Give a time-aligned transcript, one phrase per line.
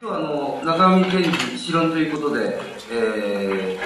[0.00, 2.56] 今日はあの中上健治一論ということで、
[2.92, 3.78] えーえ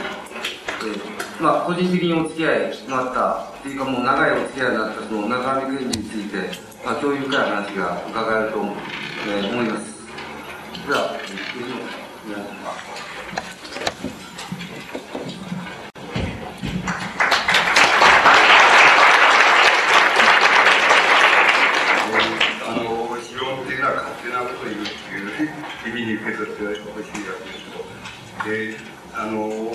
[1.41, 6.37] ー、まあ、個人的にお付き合いもあったというかもう長いお付き合いになったその中上健治について、
[6.85, 8.77] まあ、興味深い話が伺えると思,、
[9.27, 10.07] えー、思います。
[10.87, 11.65] では、よろしく
[12.29, 12.93] お願いします。
[26.05, 27.65] に受け取ってほしいわけです
[28.45, 28.77] けど、で、
[29.15, 29.73] あの、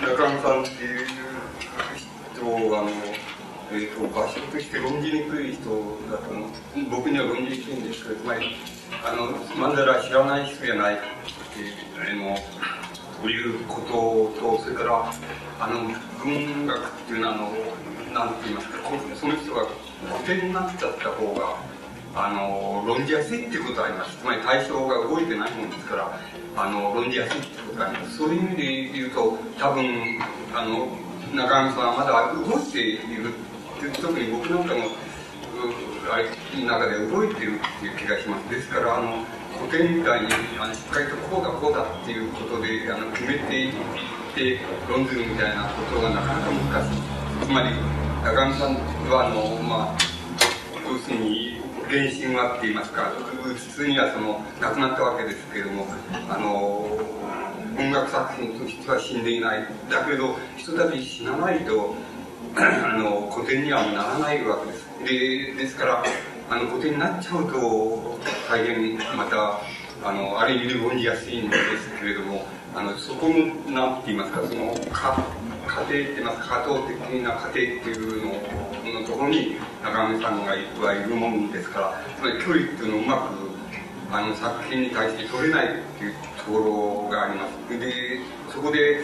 [0.00, 1.06] 中野さんっていう
[2.34, 2.90] 人を、あの、
[3.72, 5.64] えーと、場所として論じにくい人
[6.10, 6.34] だと
[7.04, 8.56] 僕には論じにくいんですけどつまり
[9.04, 10.98] あのまんざら知らない人じゃないっ
[11.52, 12.34] ていうの
[13.20, 15.12] ということとそれから
[15.60, 15.84] あの
[16.24, 17.52] 文学っていうのはあの
[18.14, 18.78] なんて言いますか
[19.20, 19.66] その人が
[20.24, 21.60] 古典になっちゃった方が
[22.16, 24.16] あの論じやすいっていうことはあります。
[24.16, 26.18] つまり対象が動いてないもんですから
[26.56, 28.16] あの論じやすいっていうことがあります。
[28.16, 29.84] そういう意味で言うと多分
[30.54, 30.88] あの
[31.36, 33.34] 中上さんはまだ動いている
[34.00, 34.88] 特に僕なんかの
[36.10, 36.28] あれ
[36.64, 38.50] 中で動いてるっていう気がします。
[38.50, 39.24] ですからあの
[39.58, 43.74] 古典みたいにあのしっかりとこうだこうだっていうことであの決めていっ
[44.34, 47.46] て論ずるみたいなことがなかなか難しい。
[47.46, 47.70] つまり
[48.22, 48.74] 中上さん
[49.10, 49.96] はあのまあ
[50.90, 53.12] 要するに原神はって言いますか
[53.44, 55.86] 普通にはその亡くなったわけですけれども
[56.28, 56.88] あの
[57.76, 59.66] 音楽作品としては死んでいない。
[59.90, 61.94] だけどひとたび死なないと
[62.56, 64.93] あの古典にはならないわけです。
[65.04, 66.04] でですから
[66.50, 69.60] あの古典になっちゃうと大変また
[70.02, 73.34] あのある意味で論じやすいんですけれどもあのそこの
[73.70, 75.22] 何て言いますかそのか
[75.66, 83.54] 家庭って言いますか家庭的な家庭っていうののところに中上さんがいるもんですからつまり距離っていうのをうまく
[84.12, 87.78] あの作品に対して取れないっていうところがあります。
[87.80, 88.20] で
[88.52, 89.00] そこで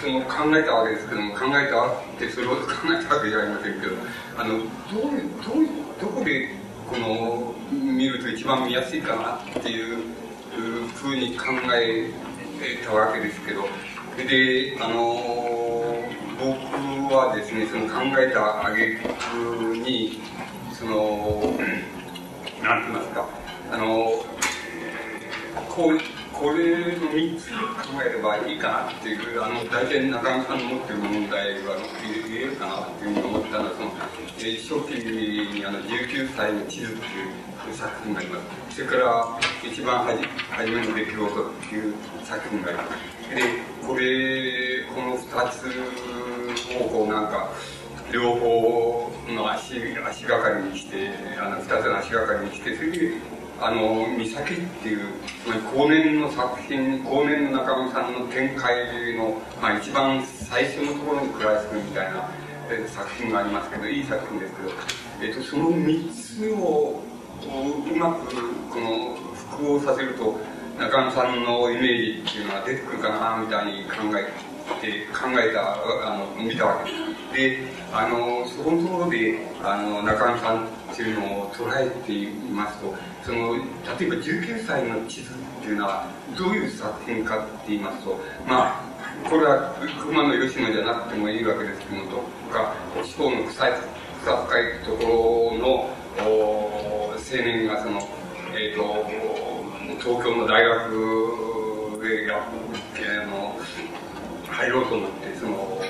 [0.00, 3.92] その考えたわけですけども考えたってそれほど考えたわけじゃありませんけど
[4.36, 5.68] あのどういうどういう
[6.00, 6.50] どこで
[6.86, 9.98] この見ると一番見やすいかなっていう
[10.94, 12.10] ふうに考え
[12.84, 13.64] たわけですけど。
[14.26, 15.14] であの
[16.40, 18.98] 僕はですねその考えた挙
[19.32, 20.20] 句に
[20.72, 21.54] その
[22.60, 23.28] 何て言いますか。
[23.70, 24.24] あの
[25.68, 31.74] こうこれの3つ考えればいいかなっていうあの大体中野さんの持ってる問題は
[32.30, 33.90] 言えるかなっていうふうに思ったのはその、
[34.38, 38.38] えー、初期にあの19歳の地図っていう作品がありま
[38.70, 40.22] すそれから一番はじ
[40.54, 43.34] 初めの出来事っていう作品があります。
[43.34, 43.42] で
[43.84, 45.66] これこの2つ
[46.78, 47.50] をこうなんか
[48.12, 51.10] 両方の足足がかりにして
[51.40, 55.00] あの2つの足がかりにしてそれであの「岬」っていう
[55.44, 62.30] つまり後年の作品後年の中野さんの展開の、まあ、一番最初のところに食らいつくみたいな、
[62.70, 64.70] え作品がありますけどいい作品ですけど、
[65.22, 67.02] えっと、その3つを
[67.46, 68.34] うまく
[68.70, 69.16] この
[69.50, 70.38] 複合させると
[70.78, 74.30] 中野さんのイメージっていうのは出てくるかなみたいに考え
[74.80, 75.72] て考えた
[76.06, 77.08] あの見たわけです。
[77.34, 77.58] で
[77.92, 82.94] あのそこのところであの中野さんっていうのを捉えていますと
[83.28, 88.82] その例えば19歳の地図っていうのはどういう作品かって言いますとまあ
[89.28, 92.72] これは熊野義野じゃなくてもいいわけですけどもどっか
[93.04, 93.66] 地方の草
[94.22, 95.90] 草深いところの
[96.24, 98.00] 青年がその、
[98.56, 99.04] えーと、
[100.00, 102.48] 東京の大学でや、
[102.96, 103.58] えー、の
[104.50, 105.82] 入ろうと思ってその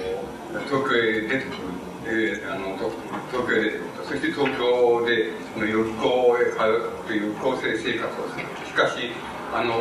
[0.66, 1.56] 東京へ出てくる、
[2.04, 8.46] えー、あの東京へ出てくるそして東京でその予備校へ通うという校生生活をする。
[8.66, 9.12] しかし
[9.52, 9.76] あの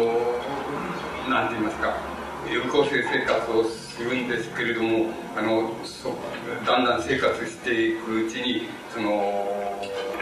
[1.29, 1.95] なんて言いますか。
[2.51, 6.13] 予備校生生活をするんですけれどもあのそ
[6.65, 9.09] だんだん生活していくうちにその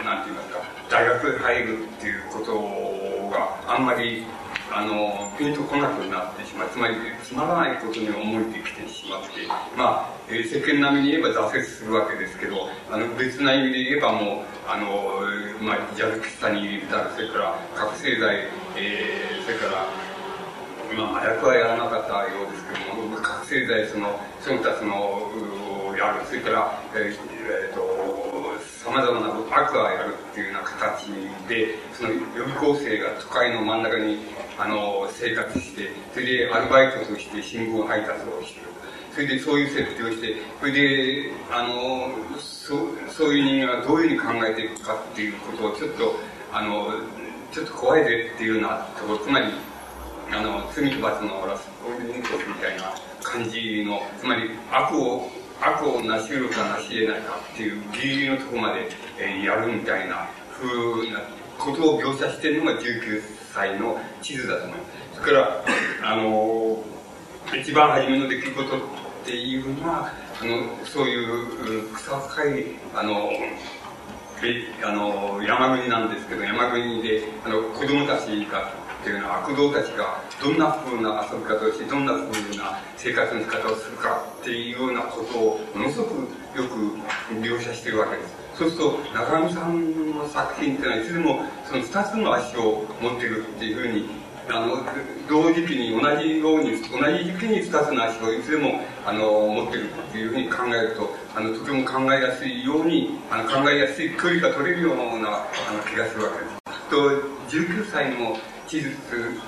[0.04, 0.62] なんて言いますか。
[0.88, 2.52] 大学へ入るっていうこと
[3.30, 4.24] があんまり
[4.72, 6.68] あのピンとこなくなってしまう。
[6.70, 6.94] つまり
[7.24, 15.22] つまらないことに思えてきてしまってまあ、えー、世間並みに言えば挫折するわけですけどあの別な意味で言えばもうあの、
[15.60, 18.36] まあ、ジャズ喫茶に入れたそれから覚醒剤、
[18.76, 19.86] えー、それから
[20.96, 26.24] まあ、麻薬はやらなかったようですけども覚醒剤そのその他そのやる。
[26.26, 27.86] それから、えーえーと
[28.86, 31.08] さまざまな悪をやるっていうような形
[31.48, 34.18] でその予備校生が都会の真ん中に
[34.56, 38.75] あの生活してそれでアルバイトとして新聞配達をしてる。
[39.16, 42.78] それでそういう設定をしてそれであのそう
[43.08, 46.14] そういう人間がどういうふうに考えていくかっていうことをちょっと
[46.52, 46.92] あの
[47.56, 49.46] ちょっと怖いぜっていうようなところ、つまり、
[50.30, 52.92] あの、罪と罰のラストリンクみたいな
[53.22, 55.30] 感じの、つまり悪を、
[55.60, 61.20] 悪を成し得るか成し得ないかっていうギリギリのところまで、えー、やるみたいな風な
[61.58, 63.22] ことを描写してるのが19
[63.54, 64.84] 歳の地図だと思いま
[65.14, 65.20] す。
[65.20, 65.64] それから、
[66.12, 66.84] あの
[67.58, 72.64] 一番初めの出来事っていうのは、あの、そういう草深い、
[72.94, 73.28] あの、
[74.84, 78.70] あの山国なんですけど山国であの子供たちが
[79.00, 86.10] っていうのは悪童たちがどんな風な遊び方をしてどんな風な生活の仕方をするかっていうようなことをものすごく
[86.54, 88.34] よく描写してるわけです。
[88.58, 94.84] そうすると中上さんの作品っていうのはいつでもその2つの足を持ってるっていうふうにあの
[95.28, 105.12] 同時期に同じように同じ時期に2つの足をいつでもあの持ってるっていうふうに考えるとあのとても考えやすいようにあの考えやすい距離が取れるようなあ
[105.72, 106.56] の気がするわけです。
[106.88, 107.10] と
[107.48, 108.36] 19歳の
[108.68, 108.90] 地図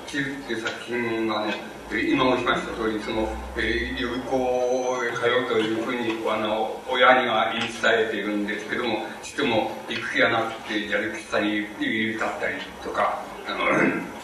[0.07, 1.55] 地図っていう作品はね
[1.91, 14.18] 今おっしました通りその、えー、予備校へ通うというふうにあの親には言い伝えているんですけどもちっとも行く気がなくてやる気さに入れたったりとかあの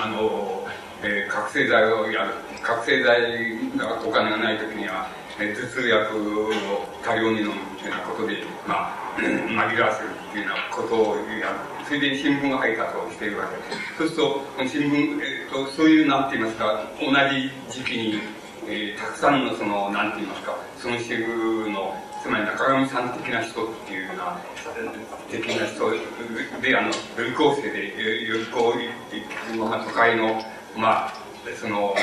[0.00, 0.64] あの、
[1.02, 5.10] えー、覚醒剤をやる、覚醒剤がお金がない時には、
[5.40, 8.36] えー、頭痛薬を多量に飲むというようなことで、
[8.66, 11.56] まあ、 紛らわせるっていうようなことをやる。
[11.84, 13.98] それで新聞配達をしているわけです。
[13.98, 17.50] そうすると、新聞、えーと、そういう、なんて言いますか、同じ
[17.80, 18.20] 時期に、
[18.68, 24.38] えー、たくさんのその、なんて言いますか、その支部のつまり中上さん的な人っていうような、
[25.30, 25.90] 的な人
[26.60, 28.74] で、あの、予備校生で、予備校、
[29.56, 30.42] まあ、都会の、
[30.76, 31.14] まあ、
[31.60, 31.94] その、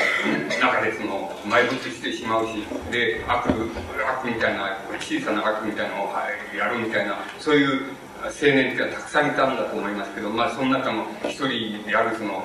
[0.60, 6.12] 中でその、埋没してしまうし、で、悪、悪みたいな、小さな悪みたいなのを
[6.56, 7.92] やるみたいな、そういう
[8.22, 12.44] 青年っていうのはたくさんいたんだと思いますけど、まあ、その中の一人であるその、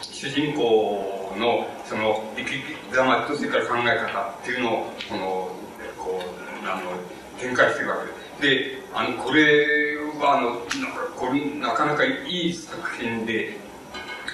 [0.00, 2.50] 主人公の、その、生き
[2.94, 5.50] 様と、それから考え方っていうのを、この、
[5.96, 6.92] こう、あの、
[7.38, 8.17] 展開していくわけです。
[8.40, 10.50] で、あの、これは、あの、
[10.80, 13.56] なか、これ、なかなかいい作品で、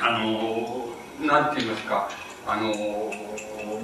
[0.00, 0.88] あの、
[1.20, 2.10] なんて言いますか、
[2.46, 2.72] あの、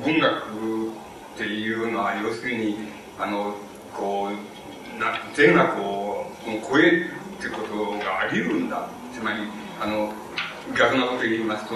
[0.05, 0.93] 文学
[1.35, 2.77] っていうのは、要するに、
[3.19, 3.55] あの、
[3.95, 6.27] こう、な善悪を
[6.71, 8.89] 超えるってことがあり得るんだ。
[9.15, 9.41] つまり、
[9.81, 10.13] あの、
[10.77, 11.75] 逆なこと言いますと、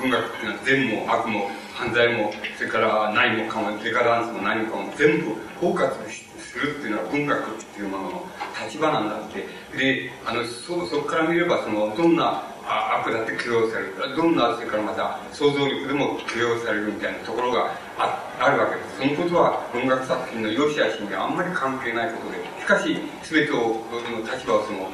[0.00, 8.26] 文学っていうのは善も悪も犯罪も、それから何もかも、デカダンスも何もかも全部包括してするっていうのは文学っていうものの
[8.62, 9.48] 立場なんだって。
[9.76, 13.96] で、あの、そ、そこから見れば、その、どんな悪だって許容される。
[14.14, 19.00] どんな、それからまた想像力でも許容されるみたいなところがああるわけです。
[19.00, 24.92] そのことは文学作品の良し悪しにあんまり関係ないことで、しかし、全てを、の立場をその、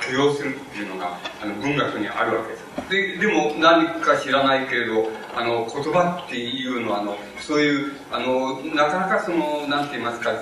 [0.00, 3.18] 許容するっていうのが、あの、文学にあるわけです。
[3.18, 10.32] で、でも何か知らないけれど、あの、言葉っていうのは、あの、そういう、あの、なかなかその、何て言いますか、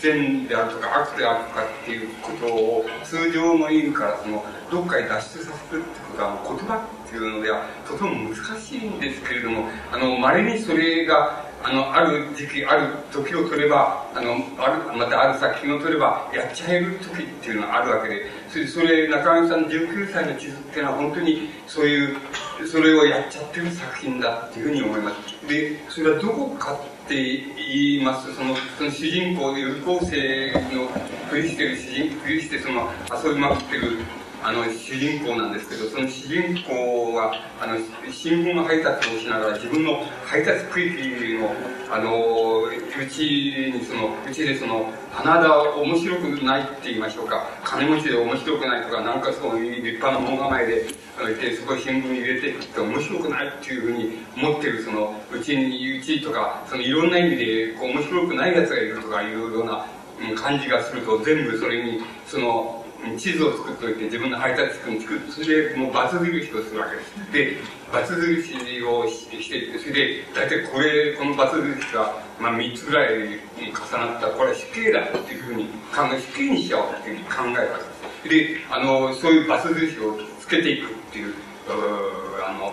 [0.00, 22.16] 善、であるとか悪であるとかっていうことを通常の意味からその、どっかへ脱出させるっていうことは、言葉っていうのではとても難しいんですけれども、あの、稀にそれが、あの、ある時期、ある時を取れば、あの、ある、またある作品を取れば、やっちゃえる時っていうのがあるわけで、それ、それ、中上さん19歳の地図っていうのは本当にそういう、
[22.66, 25.48] それをやっちゃってる作品だっていうふうに思います。
[25.48, 30.88] で、それはどこかって言います、その、その主人公、予備校生の
[31.28, 32.88] ふりしてる主人、ふりしてその
[33.22, 33.98] 遊びまくってる
[34.42, 37.76] あの、主人公なんですけど、その主人公は、あの、
[38.10, 41.52] 新聞配達をしながら自分の配達区域の、
[41.90, 50.86] あの、うちにその、うちでその、花田面白くないって言いましょうか、金持ちで面白くないとか、なんかそういう立派な門構えで、
[51.28, 59.86] いて、そこに新聞入れていくと面白くないっていうふうに思ってる、その、うちに、うちとか、そのいろんな意味で、こう、面白くない奴がいるとかいうような、
[60.36, 62.79] 感じがすると、全部それに、その、
[63.16, 65.20] 地図を作っておいて自分の配達地区に作る。
[65.30, 67.32] それでもうバツ印をするわけです。
[67.32, 67.56] で、
[67.92, 75.64] バツ印をしていて、それで、大体これ、このバツ印が、まあ3つぐらい重なった、これは死刑だっていうふうに
[75.94, 78.56] 考え、死刑にしちゃおうっていうふうに考えるわけです。
[78.56, 81.34] で、あの、そういうバツ印をつけていくっていう、う
[82.46, 82.72] あの、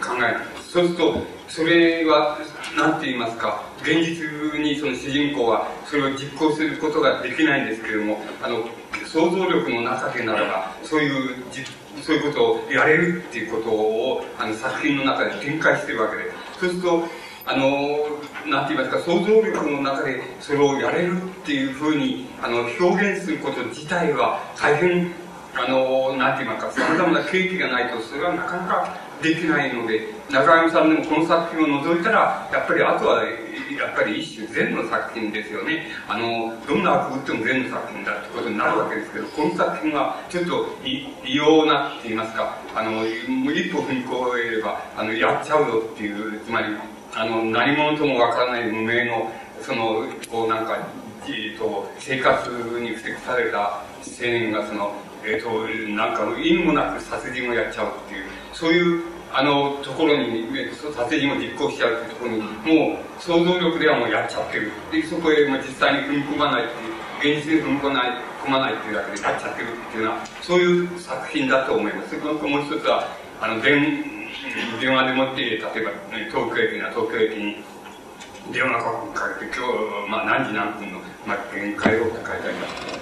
[0.00, 0.72] 考えなんです。
[0.72, 2.38] そうすると、それは、
[2.76, 4.24] なんて言いますか、現実
[4.58, 8.64] にその主人公はそれを実行することができないんですけれども、あの、
[9.14, 11.44] 想像力の中でならば、そういう、
[12.02, 16.32] そういうことをやれるっていうことを、あの、作品の中で展開してるわけで。
[16.58, 17.04] そうすると、
[17.46, 17.70] あの、
[18.50, 25.12] なんて言いますか、想像力の中でそれをやれるっていうふうに、あの、表現すること自体は大変
[25.56, 33.22] あの、なんて言いますか、様々な契機がないと、それはなかなかできないので、中山さんでもこの作品を除いたら、やっぱりあとは、
[33.76, 35.88] やっぱり一種善の作品ですよね。
[36.08, 43.06] あの、どんな悪打っても善の作品だってことになるわけですけど、この作品はちょっと異様なって言いますか、あの、もう
[43.52, 46.66] 一歩踏み越えれば、あの、やっちゃうぞっていう、つまり、
[47.14, 50.78] あの、何者ともわからない無名の、その、こうなんか、
[51.26, 52.50] えっと、生活
[52.80, 53.82] にふてくされた青
[54.20, 54.92] 年がその、
[55.24, 55.48] え、と、
[55.92, 64.70] なんか意味もなく殺人をやっちゃうっていう、そういう、あの、ところに、ね殺人を実行しちゃうっていうところに、もう、想像力ではもうやっちゃってる。
[64.92, 66.68] で、そこへ、まあ、実際に踏み込まないっ
[67.20, 72.14] ていう、現実に踏み込まない、込まないっていうだけでやっちゃってるっていうような、そういう作品だと思います。
[72.16, 73.08] もう一つは、
[73.40, 74.04] あの、電、
[74.80, 75.66] 電話でもって、例えば、
[76.30, 77.56] 東京駅な東京駅に、
[78.52, 78.70] 電話
[79.14, 82.94] かけて、今日、まあ、何時何分の、まあ、帰ろうって書いてあります。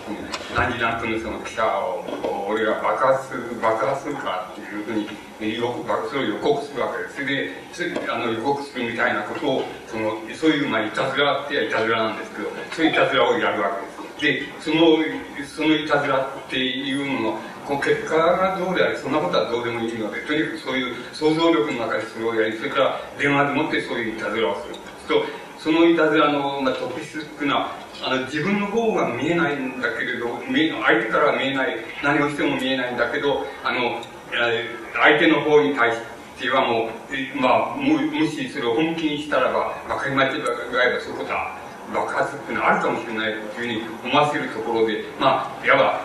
[0.54, 2.04] 何何分のその記者を、
[2.48, 7.14] 俺が爆発する、爆発するかっていうふうに、予告、それを予告するわけです。
[7.14, 14.02] それで、それあの予告するみたいなことを、その、そういう、まあ、いたずらっていたずらなんですけど、そういういたずらをやるわけです。
[14.22, 14.98] で、その、
[15.44, 24.74] そのいたずらっていうのの、この結果がどうであれ、そんなことはどうでもいいので、とにかくそういう想像力の中でそれをやり、それから電話でもってそういういたずらをする。
[25.08, 25.24] と、
[25.58, 27.70] そのいたずらの、まあ、特殊な、
[28.02, 34.02] あの、自分の方が見えないんだけれど、見相手からは見えない、何をしても見えないんだけど、あの、
[34.92, 35.98] 相手の方に対し
[36.40, 40.46] てはもう、まあ、もしそれを本気にしたらば、分かりまってが
[40.84, 41.56] えばそうことは
[41.94, 46.00] 爆発っていうのはあるかもしれないというふうに思わせるところで、まあ、いわば、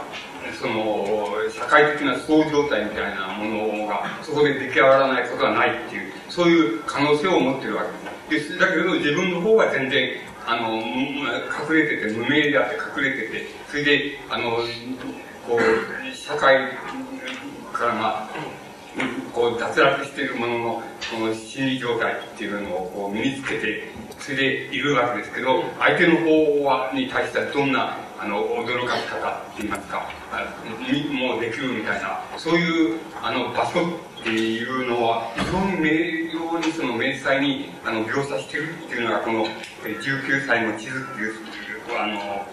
[0.61, 8.17] その、社会的なそう状態みたいなものが、そこで出来上がらないことはないっていう、そういう可能性を持ってるわけです。
[8.29, 8.59] です。
[8.59, 10.09] だけど自分の方は全然、
[10.47, 14.57] あの、隠れてて、無名であって隠れてて、それで、あの、
[15.45, 16.71] こう、社会
[17.73, 18.29] からまあ、
[19.33, 23.83] こう脱落しているもののこの心理状態っていうのをこう身につけて
[24.19, 30.09] それでいるわけですけど相手の方はに対してはどんなあの驚かし方って言いますか
[31.13, 33.85] もうできるみたいなそういうあの場所
[34.19, 35.89] っていうのは非常に明
[36.31, 39.45] 瞭にその明細にあの描写してるっていうのがこの
[39.83, 42.45] 19歳の地図っていうあの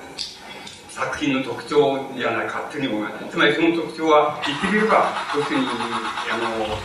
[0.94, 3.28] 作品の特徴じゃないかっていうに思います。
[3.28, 6.78] つまりその特徴は言ってみれば、要するに、あの、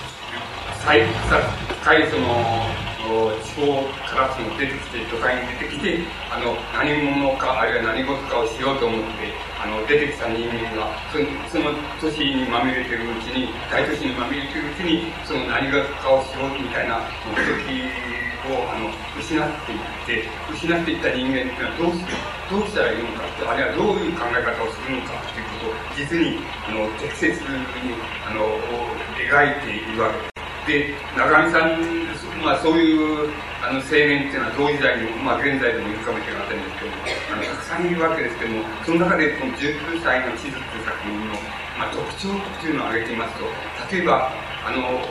[0.82, 1.06] 最、
[1.86, 2.26] 高いその、
[3.46, 6.00] 地方からその出てきて、都会に出てきて、
[6.32, 17.92] あの、何者か、あるいは何事かをしようと思って、あの、出てきた人間が、その、その都市にまみれてるうちに、大都市にまみれてるうちに、その何事かをしようみたいな目的
[18.48, 18.88] を、あの、
[19.20, 22.16] 失っていって、失っていった人間っていうのはどうして、
[22.50, 28.48] どうしたらいいのかって、あるいはどういう考え方をするのかっていうことを、実に、あの、適切に、あの、
[29.20, 30.29] 描いているわけです。
[30.70, 31.82] で、中上さん、
[32.46, 33.34] まあそういう
[33.66, 36.94] あの青年っていうのは同時代にも、まあ現在でもいるかもしれませんですけど、
[37.34, 41.34] あのたくさんいるわけですけども、その中でこの19歳の地図っていう作品の、
[41.74, 43.50] まあ、特徴っていうのを挙げてみますと、
[43.90, 44.30] 例えば、
[44.62, 45.02] あの、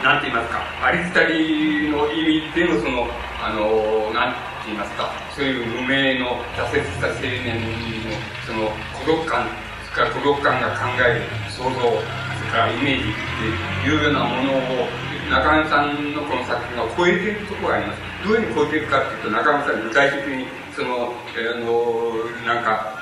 [0.00, 3.04] なんて言いますか、ありきたりの意味でのその、
[3.44, 4.32] あの、なん
[4.64, 8.16] て言いますか、そういう無名の挫折した青年の
[8.48, 9.44] その孤独感、
[9.92, 14.88] それから孤独感が考える想像、かイメージっていうようなものを
[15.30, 18.00] 中山さんのこの作品が超えているところがあります。
[18.24, 22.98] どういうふうに超えているかっていうと、中山さん具体的に、その、えー、あの、なんか、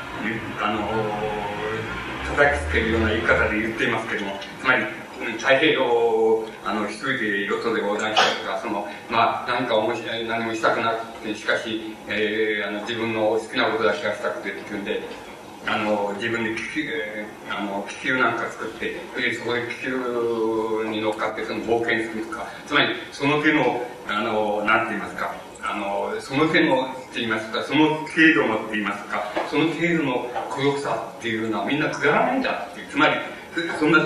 [0.61, 0.83] あの、
[2.37, 4.85] 叩きつけるような言い方で言っていますけども、つまり、
[5.39, 15.03] 太平洋あの一人でよそで横断したとかそのまあ何か面白い何もしたくなくてしかし、えー、あの自分の好きなことだけがしたくてっていうんで
[15.67, 16.91] あの、自分で気球、
[17.51, 19.01] あの、気球なんか作って、
[19.35, 33.15] そこで気球に乗っかってその冒険するとか、つまりその手の、あの、なんて言いますか、あの、その手のって言いますか、その程度のって言いますか、その程度の孤独さっていうのはみんなくだらないんだっていう、つまり、
[33.81, 33.99] そんな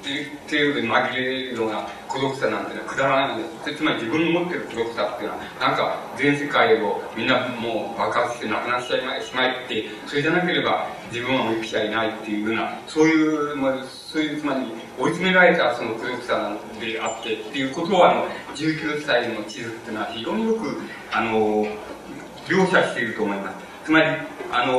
[0.00, 3.76] っていうで紛れるような孤独さなんてのはくだらないんです。
[3.76, 14.66] つまり自分の持ってる孤独さっていうのは、なんか全世界をみんなもう爆発してなくなっちゃいましまいって、それじゃなければ自分はもう生きちゃいないっていうような、そういう、まあ、そういう、つまり
[14.98, 18.26] 追い詰められたその孤独さであってっていうことをあの、
[18.56, 20.80] 19歳の地図っていうのは非常によく、
[21.12, 21.66] あの、
[22.46, 23.56] 描写していると思います。
[23.84, 24.06] つまり、
[24.50, 24.72] あの、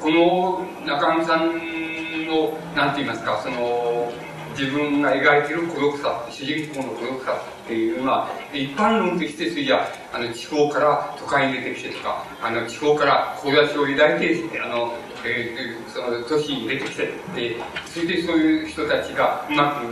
[0.00, 1.93] この中上さん
[2.24, 4.12] の、なんて言いますか、その、
[4.56, 7.32] 自分が描いてる孤独さ、主人公の孤独さ
[7.64, 14.94] っていうのは、一般論として、それじゃあの、地方から都会に出てきてとか、あの、地方から志を抱いて、あの、
[15.26, 19.86] えー、その都市に出てきてでそれでそういう人たちがうまく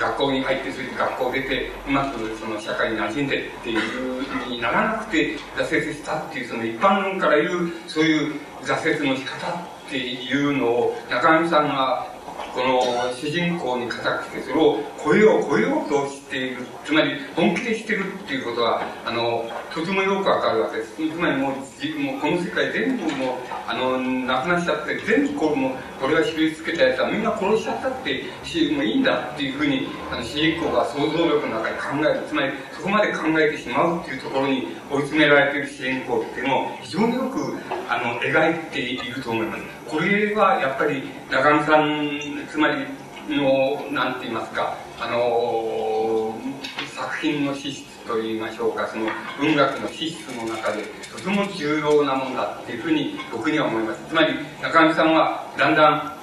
[0.00, 12.06] 学校に入ってそれで学校出てうまくその社会に馴染んでっていうにならなくて挫折したっていうその一般論から言うそういう挫折の仕方っていうのを中上さんが
[12.54, 12.80] この
[13.14, 16.62] 主人公に語ってそれを超えよう超えようとしてている。
[16.84, 20.94] つまり本気でしてるっていうことはあのとてもよくわかるわけです。
[20.96, 32.26] つまりもうもうこの世界全部もうあのなくなっちゃって全部これもこれが知りつけたやつはみんな殺しちゃったってしもういいんだっていうふうにあの主人公が想像力の中で考える。
[32.28, 37.56] つまりそこまで考えてしまうっていうところに追い詰められている主人公っていうのを非常によく
[37.88, 39.62] あの描いていると思います。
[39.88, 42.86] これはやっぱり中野さんつまり
[43.28, 45.16] の、なんて言いますか、あの
[47.00, 49.06] 作品の資質と言いましょうか、その
[49.40, 54.00] 文学の資質の中でとても重要なものだっていうふうに僕には思います。
[54.06, 56.20] つまり中上さんはだんだん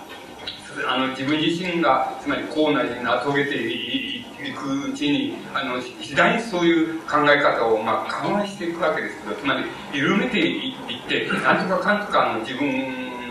[0.87, 10.75] あの自分自身がつまり校内に名遂げていくうちにあの次第にそういう考え方を、まあ、緩和していくわけですけどつまり緩めていっ
[11.09, 13.26] てなんとかかんとかの自分、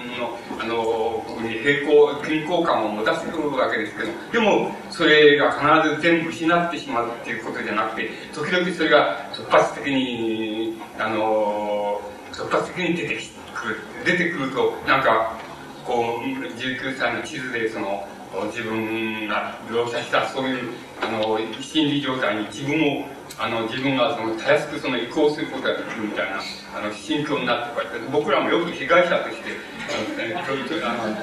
[0.58, 1.24] あの、
[1.62, 12.00] 平行、健康感を持たせるわけですけど、でも、それが必ず全部失ってしまうっていうことじゃなくて、時々それが突発的に、あの、
[12.32, 13.18] 突発的に出て
[13.54, 13.76] くる。
[14.04, 15.36] 出てくると、なんか、
[15.84, 18.06] こう、19歳の地図で、その、
[18.46, 26.40] 自分が描写したそういう、あの、心理状態に自分をあの、自分がその、たやすくその移行することができるみたいな、
[26.74, 29.50] あの、心境になってこうやって、僕らもよく被害者として、
[29.86, 31.16] あの、えー、あの、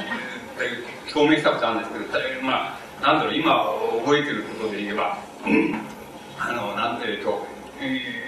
[1.15, 3.65] 表明したことあるんですけど、まあ、なんだろう、今
[4.05, 5.17] 覚えてることで言えば、
[6.39, 7.47] あの、なんていうと、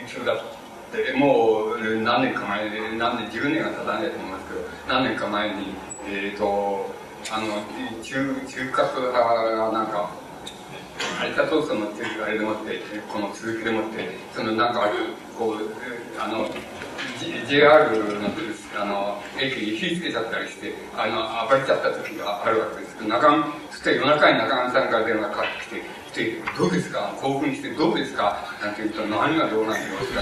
[0.08, 0.38] 中だっ
[0.92, 5.76] て、もう何年か前、何年、10年が経たないと思いますけど、何年か前に、
[6.08, 6.90] えっ、ー、と、
[7.32, 7.48] あの、
[8.02, 10.10] 中、中核派がなんか、
[11.24, 12.80] 有田闘争のっていうあれでもって、
[13.12, 14.90] この続きでもって、そのなんか、
[15.38, 16.48] こう、あの、
[17.48, 18.30] JR の
[18.78, 27.14] あの駅に火つけちゃったりして、あの、暴れちゃった時があるわけですけど、中そして夜中に中上さんから電話かかってきて、で、どうですか？
[27.22, 28.38] 興奮してどうですか？
[28.62, 30.22] なんて言うと、何がどうなんですか。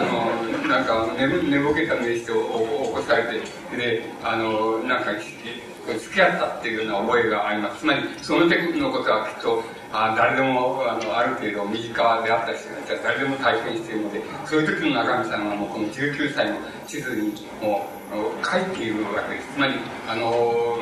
[0.00, 7.80] あの、なんか寝寝ぼけた目して起こされて、で、あの、なんか、付き合ったっていうような覚えがあります。
[7.80, 19.54] つまり、その時のことはきっと、あ誰でもあのある程度身近であった人たちは誰でも体験しているので、そういう時の中身さんはもうこの19歳の地図にもう書いているわけです。
[19.54, 19.74] つまり、
[20.08, 20.76] あの、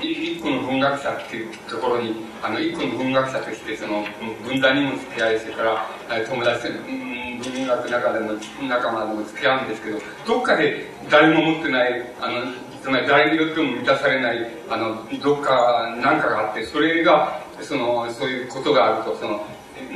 [0.00, 4.04] 一個の文学者っていうところに、あの、一個の文学者として、その、
[4.44, 5.86] 分断にも付き合い、それから、
[6.26, 8.32] 友達と、文学の中でも、
[8.68, 19.46] 仲間でも付き合うんですけど、どっかで誰も持ってない、あの、つまり誰によっても満たされない、あの、どっか何かがあって、それが、その、そういうことがあると、その、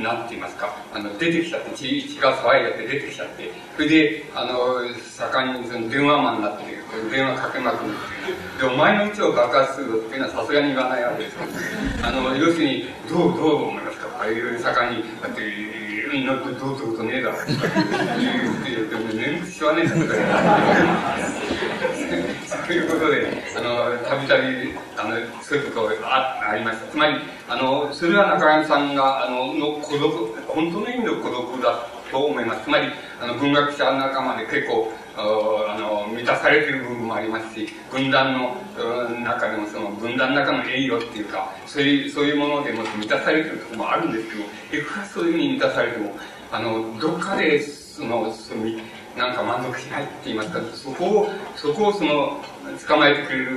[0.01, 6.63] なんて言いますか、あの、出てきちゃって、血血が騒いでって出てきちゃって、それで、あの、盛んにその電話マンになって、
[7.11, 8.69] 電話かけまくるっていう。
[8.69, 11.37] で、お前のうちを爆発するっていうのはさすがに言わないわけです
[12.03, 14.07] あの、要するに、どう、どう思いますか？
[14.19, 15.41] ああいう盛んに、だって、
[16.11, 16.41] みんなど
[16.73, 17.37] うすることねえだろ。
[17.45, 17.59] 言っ
[18.63, 20.01] て、でも眠くしはねえんだろ。
[22.65, 26.91] ということで、あの、たびたび、あの、そういうことがあありました。
[26.91, 27.15] つまり、
[27.49, 32.63] あの、それは中上さんが、あの、の孤独、本当の意味の孤独だと思います。
[32.63, 32.87] つまり、
[33.21, 38.55] あの、文学者の仲間で結構、あの、満たされている部分もありますし、分断の
[39.23, 44.35] 中でも、その分断の中の栄誉っていうか、そういう、そういうものでも満たされているところもあるんですけ
[44.77, 46.15] ど、いくらそういうふうに満たされても、
[46.51, 48.61] あの、どっかで、その、その
[49.17, 52.39] なんか満足しないって言いますか、そこを、そこをその、
[52.87, 53.51] 捕まえてくれる、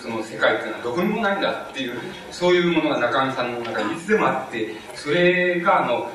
[0.00, 6.10] その世界っていうのはどこにもないんだっていう、そういうものが中上さんの中にいつでもあって、それが、あの、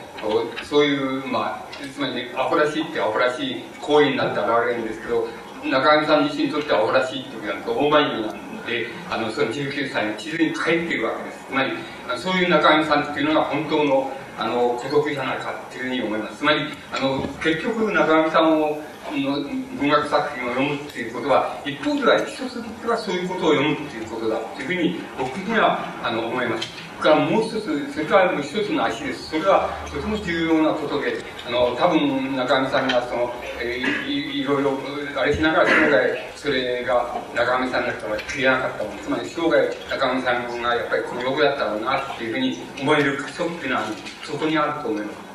[0.63, 5.27] そういう、まあ、つまり、ね、アホらしいってアホらしい行為になって現れるんですけど、
[5.63, 11.45] 中上さん自身にとってはアホらしいっていうのは大前になんで、あの、その19歳の地図に帰っているわけです。
[11.47, 11.71] つまり、
[12.17, 16.37] そういう中上さんっていうのが本当の、あの、孤独じゃないかっていうふうに思います。
[16.37, 19.41] つまり、あの、結局中上さんを、の
[19.79, 26.82] 文学作品を読むっていうことは、一方では一つではそういうことを読むっていうことだっていうふうに僕にはあの思います。
[27.03, 29.29] からもう一つ、それからもう一つの足です。
[29.29, 34.79] それはとても重要なことで、あの、多分中上さんがその、えー、いいろいろ、
[35.19, 38.97] あれしながら生涯、それが中上さんだったら消えなかったもの。
[38.99, 43.83] つまり生涯中上さんがやっぱり孤独だったろうなっていうふうに思える箇所っていうのは、
[44.23, 45.33] そこにあると思います。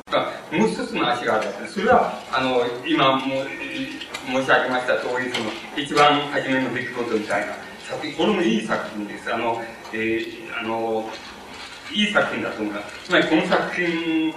[0.51, 1.47] もう一つの足がある。
[1.67, 3.45] それは、あの、今も、
[4.25, 7.53] 申し上げました通り、その、一番初めの出来事みたいな
[7.87, 9.33] 作品、これもいい作品です。
[9.33, 9.61] あの、
[9.93, 11.09] えー、あの、
[11.91, 13.05] いい作品だと思います。
[13.05, 14.33] つまりこの作品、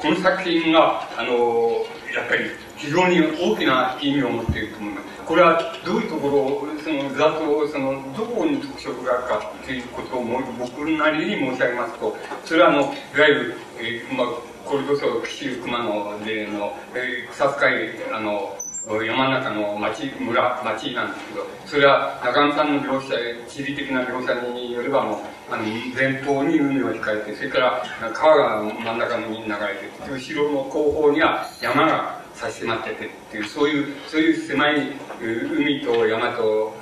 [0.00, 5.06] この作品が、あの、やっぱり非常に大きな意味を持っていると思います。
[5.24, 12.92] これはどういうところ、そのざっと、その、どこに特色があるかということをも僕なりに申し上げますと、それはあの、いわ
[13.28, 14.26] ゆる、えー、まあ、
[14.64, 23.14] これこそ、岸熊野での、えー、草津海、あの、山の中の町、村、町なんですけど、それは中野さんの描写、
[23.48, 25.18] 地理的な描写によればもう、
[25.50, 36.76] あの、前方に海を控えて、それから川が真ん中に流れて、後ろの後方には山が差し迫っててっていう、そういう、そういう狭い海と山と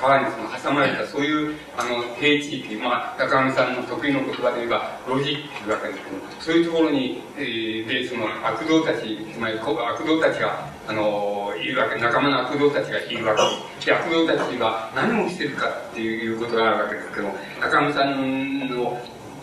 [0.00, 13.86] 川にその挟まれた、そういう、あの、平地域、まあ、高上さんの得意の言葉で言えば、ロジックというわけですけど、そういうところに、えー、で、その悪道たち、つまり悪道たちが、あの、いるわけ、仲間の悪道たちがいるわけ。
[13.86, 19.00] で、で悪道たちが何をしてるかっていうことがあるわけですけど、高上さんの、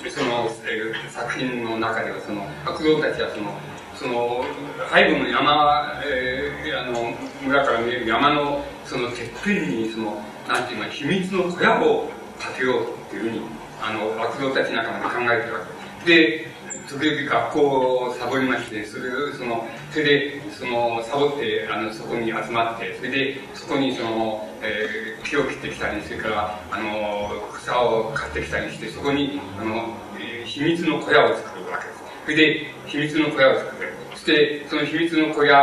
[0.09, 3.55] その、えー、作品の中では、その、悪道たちはその、
[4.01, 4.43] その、
[4.91, 12.09] 背後の山、えー、あの、村から見える山の、その、てっぺんに、その、なんていうの、秘密の小屋を
[12.39, 13.41] 建てようっていうふうに、
[13.79, 15.59] あの、悪道たち仲間で考えてるわ
[16.03, 16.15] け。
[16.15, 16.47] で、
[16.89, 17.61] 時々学校
[18.09, 19.03] をサボりまして、それ
[19.37, 32.00] その、それで、その、サボって、あの、そこに集まって、それで、そこにその、えー、木を切ってきたり、それから、あの、草を買ってきたりして、そこに、あの、えー、秘密の小屋を作るわけです。
[32.25, 33.93] それで、秘密の小屋を作る。
[34.13, 35.57] そして、その秘密の小屋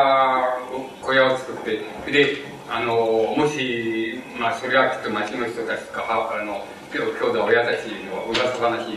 [0.73, 2.37] を、小屋を作って、それで、
[2.69, 8.89] あの、もし、まあ、それはきっと町の人たちとか、あの、兄弟親たちの噂話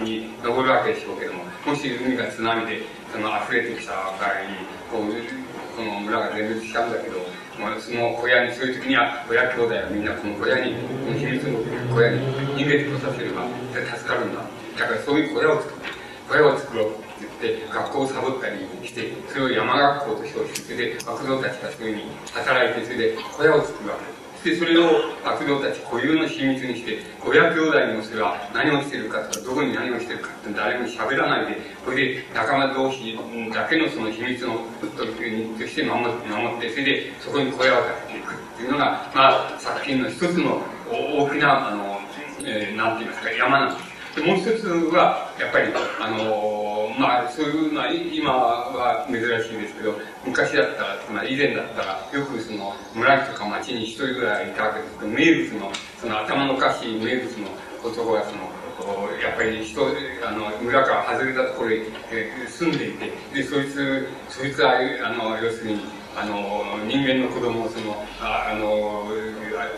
[0.00, 2.82] に上るわけでしょうけども、もし海が津波で、
[3.12, 7.18] その、溢れてきた場合に、こう、この村が全滅しちゃうんだけど、
[7.60, 11.58] まあ、その小屋に、そういう時には、親兄弟はみんなこの小屋に、この秘密の
[11.94, 12.20] 小屋に
[12.56, 14.40] 逃げてこさせれば、助かるんだ。
[14.78, 15.95] だからそういう小屋を作って、
[16.28, 17.04] 小屋を作ろうって
[17.40, 24.16] 言って、学校をサボったりして、それを山学校と称して、それで学童たちがそういうふうに働いて、それで小屋を作るわけです。
[24.46, 33.18] で、それを学童たち固有の秘密にして、親兄弟にもそれは何をしてるかとか、どこに何をしてるかって誰も喋らないで、これで仲間同士
[33.52, 34.66] だけのその秘密の
[35.58, 42.00] として守って、それでそこに小屋を建てていくっていうのが、まあ、作品の一つの大きな、あの、
[42.44, 43.95] えー、なんて言いますか、山なんです。
[44.16, 45.68] でもう一つは、やっぱり、
[46.00, 49.92] あのー、まあ、そういうのは、今は珍しいですけど、
[50.24, 57.48] 昔だったら、まあ、以前だったら、よくその、村とか町に一人ぐらいいたわけですけど、名物の、その頭のおかしい名物の
[57.84, 58.56] 男が、その、
[59.20, 59.84] やっぱり人、
[60.24, 65.80] あの、村から外れたところに、え住んでいて、で、そいつ、そいつは、あの、要するに、
[66.16, 69.06] あの、人間の子供をその、ああの、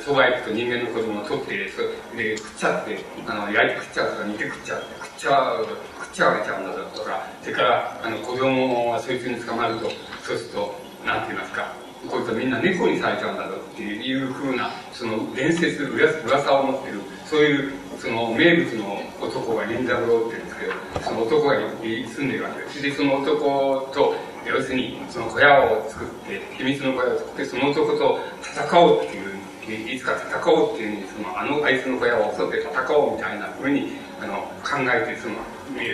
[0.01, 1.83] そばへ行くと人間の子供を取って、そ
[2.17, 9.91] で、食っちゃって、あの、焼いて食っちゃうとか、煮て食っちゃう、食っちゃう、食っちゃわれちゃうんだとか、それから、あの、子供はそいつに捕まると、
[10.23, 10.75] そうすると、
[11.05, 11.75] なんて言いますか、
[12.07, 20.73] こいつはみんな猫にされちゃうんだぞっていうふうな、その伝説、噂を持ってる、そういう、その名物の男が林三郎って言うんですけど、
[21.03, 22.83] その男が住んでるわけです。
[22.83, 24.15] で、その男と、
[24.47, 35.35] 要するに、その小屋を作って、秘密の小屋を作って、その男と戦おうっていう、いつか戦おうっていうふうに、その、あのあいつの小屋を襲って戦おうみたいなふうに、あの、考えて、その、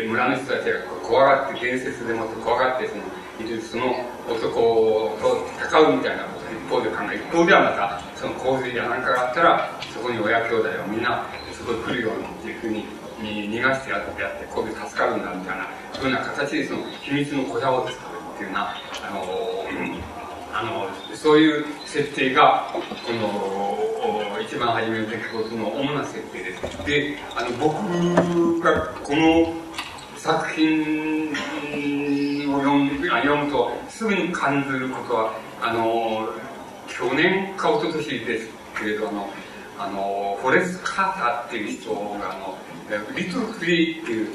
[0.08, 3.02] 村の人たちが怖がって、伝説でもって怖がって、その、
[3.60, 3.90] その
[4.30, 6.38] 男と戦うみたいなこ
[6.70, 12.86] とを一方で考え、一方ではまた、その洪水やなんかがあったら、そこに親兄弟はみんな、そこに来るようにっていうふうに、
[13.50, 18.13] 逃がしてやって、こうで助かるんだみたいな、そういうような形でその秘密の小屋を作る。
[18.34, 19.24] っていうな、あの、
[20.52, 26.86] あの、そういう設定が、この、一番初めの出来事の主な設定です。
[26.86, 29.54] で、あの、僕がこの
[30.16, 31.32] 作品
[32.52, 36.28] を読む読むと、すぐに感じることは、あの、
[36.88, 39.30] 去年か一昨年ですけれど、あの、
[39.78, 42.56] あの、フォレス・カーターっていう人が、あの、
[43.16, 44.28] リトル・フリーっていう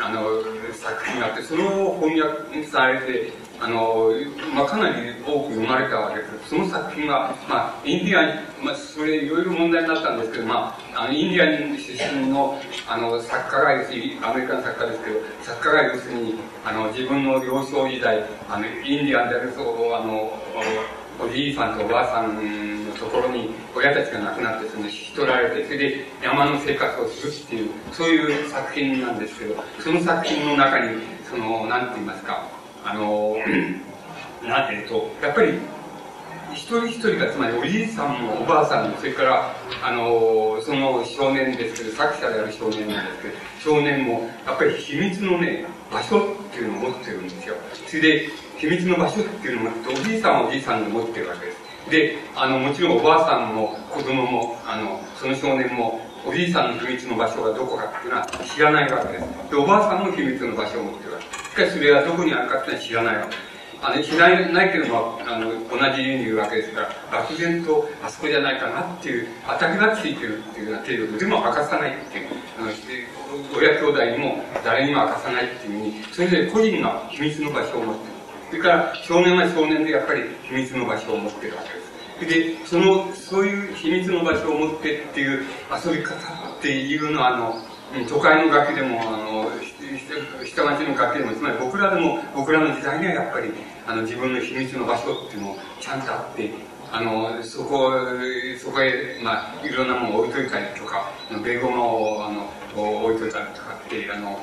[0.00, 4.10] あの、作品があって、それを翻訳されて、あの、
[4.54, 6.50] まあ、かなり多く生まれたわけです。
[6.50, 13.90] その作品が、まあ、インディアン、まあ、それいろいろ問題になったんですけど、まあ、あの、インディアン出身の、あの、作家がです
[14.24, 19.62] アメリカの作家ですけど、作家が要するに、あの、自分の幼少時代、あの、インディアンであると、
[19.96, 20.32] あの、
[21.20, 30.98] おじいさんとおばあさんのところに親たちが亡くなってその引き取られて、それで山の生活をするっていう、そういう作品なんですけど、その作品の中に、
[31.28, 32.48] その、なんて言いますか、
[32.84, 33.36] あの、
[34.42, 35.58] なんていうと、やっぱり
[36.54, 43.34] 一人一人が、つまりおじいさんもおばあさんも、それから、あの、その少年ですけど、作者である少年なんですけど、
[43.76, 46.22] 少年も、やっぱり秘密のね、場所っ
[46.52, 47.54] ていうのを持ってるんですよ。
[47.86, 48.28] それで、
[48.64, 51.90] 秘密の場所っていうのを持って、おじいさんはおじいさんで持ってるわけです。
[51.90, 59.50] で、あの、もちろんおばあさんも子供も、あの、その少年も、おじいさんの秘密の場所がどこかっていうのは知らないわけです。
[59.50, 61.50] で、おばあさんも秘密の場所を持ってるわけです。
[61.50, 63.54] しかしそれはどこにあるかっていうのは知らないわけです。
[63.82, 72.72] あの、知らないけれども、あの、同じ家にいるわけですから、漠然とあそこじゃないかなっていう、当たりがついてるっていうような程度で、でも明かさないっていう、あの、
[73.52, 78.13] 親兄弟にも誰にも明かさないっていうふうに、それぞれ個人が秘密の場所を持ってる。
[78.54, 81.62] それから少年は少年でやっぱり秘密の場所を持ってるわ
[82.20, 82.60] けです。
[82.60, 87.56] で、その、そういう秘密の場所を持ってっていう遊び方っていうのは、あの、
[88.06, 89.50] 都会の学でも、あの、
[90.44, 93.50] 下町の学でも、つまり僕らでも、僕らの時代にはやっぱり、
[93.88, 96.52] あの、自分の秘密の場所っていうのをちゃんとあって、
[96.92, 97.90] あの、そこ、
[98.56, 101.10] そこへ、まあ、いろんなものを置いといたりとか、
[101.42, 102.48] ベーゴマを、あの、
[103.04, 104.38] 置いといたりとかって、あの、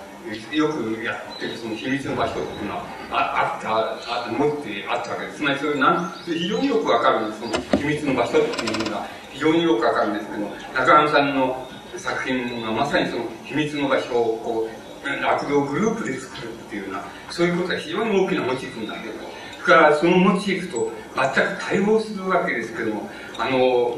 [0.55, 3.01] よくやってるその秘密の場所っていうのは。
[3.13, 7.41] ああったあ持ってあったわけですつまりそれなん非常によくわかるんです。
[7.41, 11.67] その秘密の場所っていうのが非常によくわかるんですけど中上さんの
[11.97, 19.15] 作品がまさにその秘密の場所をこう落語グループで作るっていうようなそういうことが非常に大きなモチーフになっている
[19.63, 23.97] それからそのモチーフと全く対応するわけですけどもあの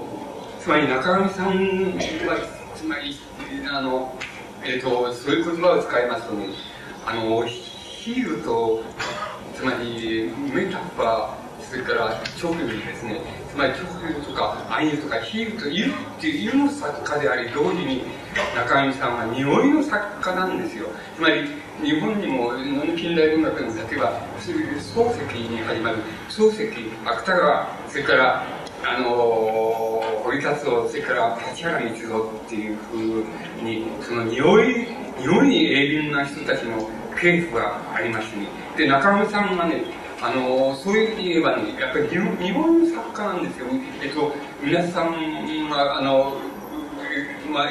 [0.60, 2.38] つまり中上さんは
[2.76, 3.15] つまり
[3.69, 4.17] あの
[4.65, 6.47] えっ、ー、と、そういう言葉を使いますとね、
[7.06, 8.82] あの、比喩と、
[9.56, 18.04] つまり、メタファー、それから直にですね、つまり直流とか暗喩とか比喩といるっていうの作家であり、同時に
[18.56, 20.88] 中上さんは匂いの作家なんですよ。
[21.15, 21.47] つまり、
[21.82, 22.54] 日本にも
[22.95, 25.97] 近代文学の例えば漱石に始まる
[26.30, 26.69] 漱石
[27.04, 28.45] 芥川それから
[28.86, 34.88] あの堀達夫それから立原光蔵っていうふうにその匂い
[35.19, 38.48] 匂いに鋭敏な人たちの系譜がありますね。
[38.76, 39.84] で中村さんがね
[40.22, 42.17] あのそういう意味で言えばねやっぱり日
[42.52, 43.67] 本の作家なんですよ。
[44.02, 45.12] えっと皆さん
[45.69, 46.38] はあの
[47.52, 47.69] まあ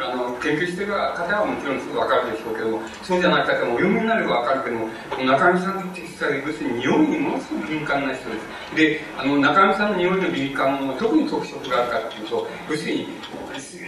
[0.00, 4.88] あの研究してる方はもちろんすぐ分かるでしょうけどもそうじゃない方もお読みになれば分かるけども
[5.24, 13.08] 中上さんって実は要するに匂いにものすごく敏感な人ですであの中上さんの匂いの敏感の特に特色があるかっていうと要するに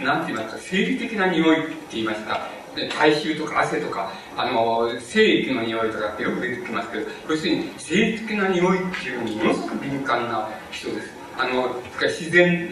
[0.03, 11.20] なんて言いますか生理的な匂いって言いました体臭とか汗とか、あの、精液の匂いとかってよく出てきますけど、要するに生理的な匂いっていうのにものすごく敏感な人です。
[11.41, 12.69] あの、自然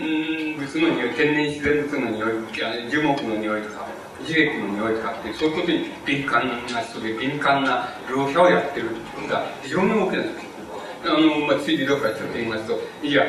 [0.56, 3.88] 物の匂い、天然自然物の匂い、樹木の匂いとか、
[4.24, 10.24] 樹液の匂いとかって、そういうことに敏感な人で、敏感な描写をやってることが非常に大きな。
[11.02, 13.24] あの、まあ、ついでどこかちょっと言いますと、いや、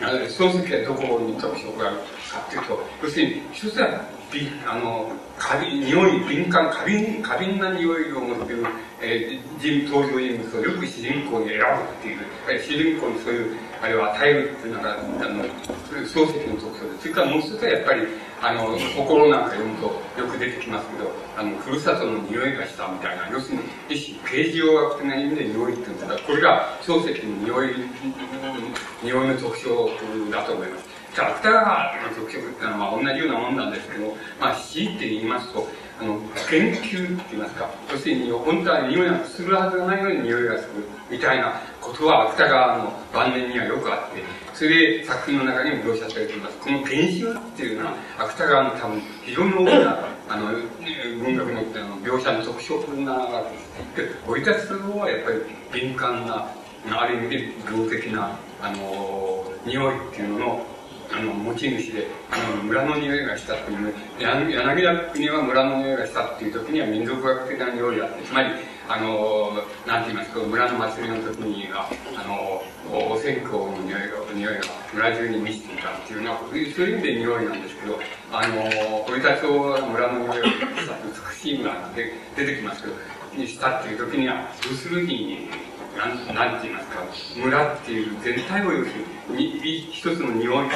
[0.00, 4.00] 漱石はどこに特徴があるかっていうと、要するに、一つは、
[4.66, 8.66] あの、カビ、匂い、敏感、過敏、過敏な匂いを持っている、
[9.02, 12.18] えー、人、登場人物をよく主人公に選ぶっていう、
[12.60, 18.02] 主人公にそういう、あれを与えるっていうのが、あの、漱石の特徴で、それからもう一つはやっぱり、
[18.42, 19.86] あの、心なんか読むと
[20.20, 27.74] よく出てきますけど、あの、ふるさとの匂いがしたみたいな、要するに、一種、刑事用学的な意味で匂いっていうんですが、これが漱石の匂い、
[29.02, 29.90] 匂いの特徴
[30.30, 30.96] だと思います。
[31.14, 31.64] じゃあ、芥川
[32.10, 35.66] の特色っていうのは、まあ、同じようなもんなんですけど、まあ、強いて言いますと、
[35.98, 44.22] あの、研究って言いますか、要するに、本当は匂いがするはずがないのに匂いがする、みたいなことは、芥川の晩年にはよくあって、
[44.52, 46.58] それで作品の中にも描写されています。
[46.58, 50.52] この研修っていうのは、芥川の多分、非常に大きな、あの、
[51.22, 51.62] 文学の
[52.02, 53.44] 描写の特色なわ
[53.94, 54.14] けです。
[54.26, 56.48] で、追い立つはやっぱり敏感な、
[56.90, 60.66] ある意味で病的な、あの、匂いっていうのの、
[61.12, 68.50] あの、持ち主で、あの、村の匂いがしたっていう、柳田国は村の匂いがしたっていう時には民族学的な匂いだって、つまり、
[68.88, 69.52] あの、
[69.86, 74.60] なんて言いますか、村の祭りの時には、あの、お線香の匂いが、匂いが
[74.94, 77.98] 村中に満ちていたっていうのは、そういう意味で匂いなんですけど、
[78.32, 78.62] あの、
[79.06, 80.48] 堀田町は村の匂いが
[81.32, 82.94] 美しい村で出てきますけど、
[83.36, 85.48] にしたっていう時には、要するに、
[85.96, 87.02] なん、なんて言いますか、
[87.36, 88.90] 村っていう全体を要す
[89.30, 90.68] るに、一つの匂い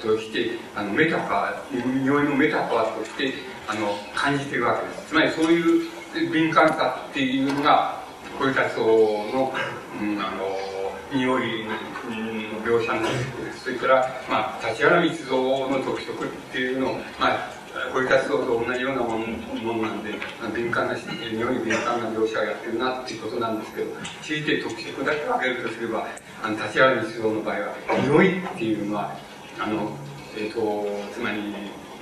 [0.00, 3.34] として、あの、メタファー、匂いのメタファーとして、
[3.66, 5.08] あの、感じているわけです。
[5.08, 8.00] つまりそういう敏感さっていうのが、
[8.38, 9.52] こういう活動の、
[10.00, 10.68] うん、あの、
[11.12, 13.36] 匂いの描写なんです。
[13.36, 17.58] けどそれから、まあ、立原密造の特色っていうのを、まあ、
[17.92, 23.90] 小池達夫と同じようなものなんで、まあ敏感な、匂い敏感な描写をやってるなっていうことなんですけど、
[24.22, 26.06] 強いて特色だけを挙げるとすれば、
[26.42, 29.16] あの、立原密造の場合は、匂いっていうのは、
[29.58, 29.96] あの、
[30.36, 31.54] えっ、ー、と、つまり、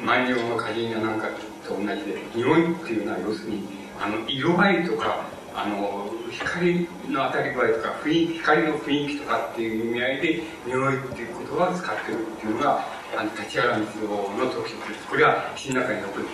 [0.04, 1.28] 万葉の歌人やなんか
[1.66, 12.84] と同じで、匂いっていうのは要するに、あの、色合いとか、あの、光の当たり具合とか、雰囲気、光の雰囲気とかっていう意味合いで、匂いっていう言葉を使ってるっていうのが、
[13.16, 15.06] あの、立原光郎の特色です。
[15.08, 16.26] これは詩の中に残る。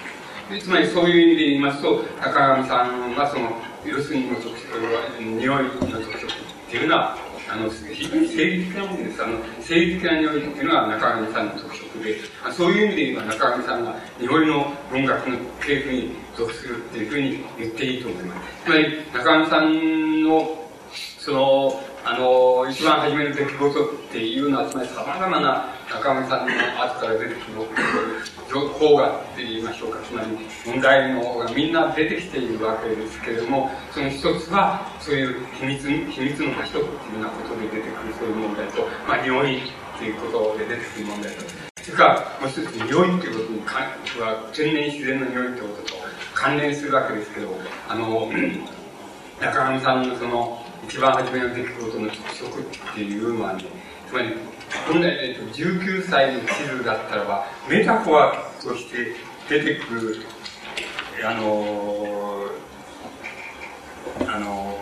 [0.60, 3.52] つまりそういう意味で言いますと、高上さんはその、
[3.86, 7.16] 要するにの特色、匂いの特色っていうのは、
[7.52, 9.22] あの、非常に生理的なものです。
[9.22, 12.16] あの、生理的な匂いっていうのは中上さんの特色で、
[12.50, 18.64] そういう意味で言えば中上さんが匂いの音楽の系譜に属するっていうふうに言っていいと思います。
[18.64, 20.68] つまり、中上さんの、
[21.18, 27.36] その、あの、一番初めの出来事っていうのは、つまり様々な中上さんの後から出てくる
[28.60, 30.28] 方がって言いましょうか、つまり
[30.66, 41.42] 問題のがみんな出てきているわけですけれども、その一つは、そういう秘密、秘密の場所っていうようなことで出てくるそういう問題と、まあ、匂いっていうことで出てくる問題と、
[41.82, 43.82] それから、もう一つ、匂いっていうことに関
[44.20, 45.94] は、天然自然の匂いってことと
[46.34, 47.48] 関連するわけですけど、
[47.88, 48.30] あの、
[49.40, 53.64] 中上さんのその、一番初めの出来事の特色っていうのはね、
[54.08, 54.36] つまり、
[54.86, 59.14] 本来、えっと、19歳の地図だったらば、メタフォーとして
[59.48, 60.16] 出てくる、
[61.24, 62.46] あの
[64.26, 64.78] あの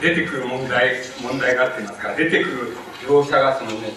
[0.00, 3.92] 出てくる問題、問題があってますか、出てくる描写がそのね、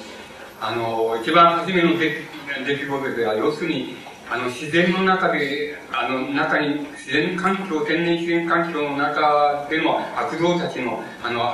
[0.62, 2.21] あの一番初めの出
[2.65, 3.95] 出来事では、要するに、
[4.30, 11.54] あの、自然の中で、あの、中に、自然環境、天然自然環境の中での悪童たちの、あの、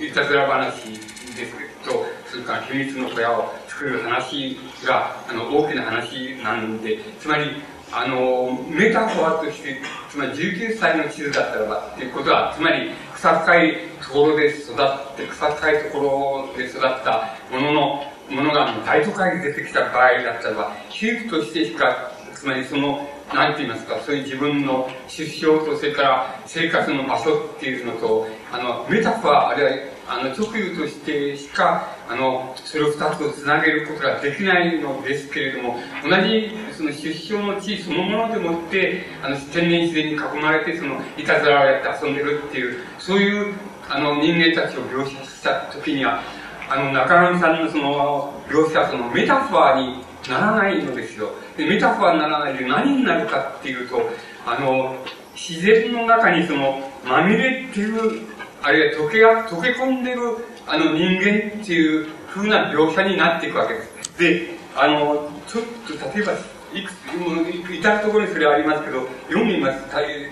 [0.00, 0.92] いたずら話
[1.36, 9.76] ですと、それから秘密の小屋を作る話が、あの、大きな話なんで、つまり、あの、メタフォーとして、
[10.10, 43.54] つまり19歳の地図だったらばっていうことは、つまり草深いところで育って、草深いところで育ったものの、ものが大都会に出てきた場合だったらば、皮膚としてしか、つまりその、なんて言いますか、そういう自分の出生と、それから生活の場所っていうのと、あの、メタファー、あるいは、あの、直輸としてしか、あの、それを二つをつなげることができないのですけれども、同じ、その出生の地そのものでもって、あの、天然自然に囲まれて、その、いたずらをやって遊んでるっていう、そういう、
[43.88, 46.22] あの、人間たちを描写した時には、
[46.68, 51.30] あの、中上さんのその、描写はそのメタファーにならないのですよ。
[51.56, 54.00] で、メタファーにならないで何になるかっていうと、
[54.46, 54.96] あの、
[55.34, 58.33] 自然の中にその、まみれっていう、
[58.64, 64.18] あるいは溶けが、溶け込んでる、あの人間っていう風な描写になっていくわけです。
[64.18, 66.32] で、あの、ちょっと例えば、
[66.72, 69.84] いくつ、もう至るところにそれありますけど、読んでみます。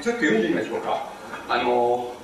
[0.03, 1.13] ちょっと読んでみましょうか。
[1.47, 2.15] あの、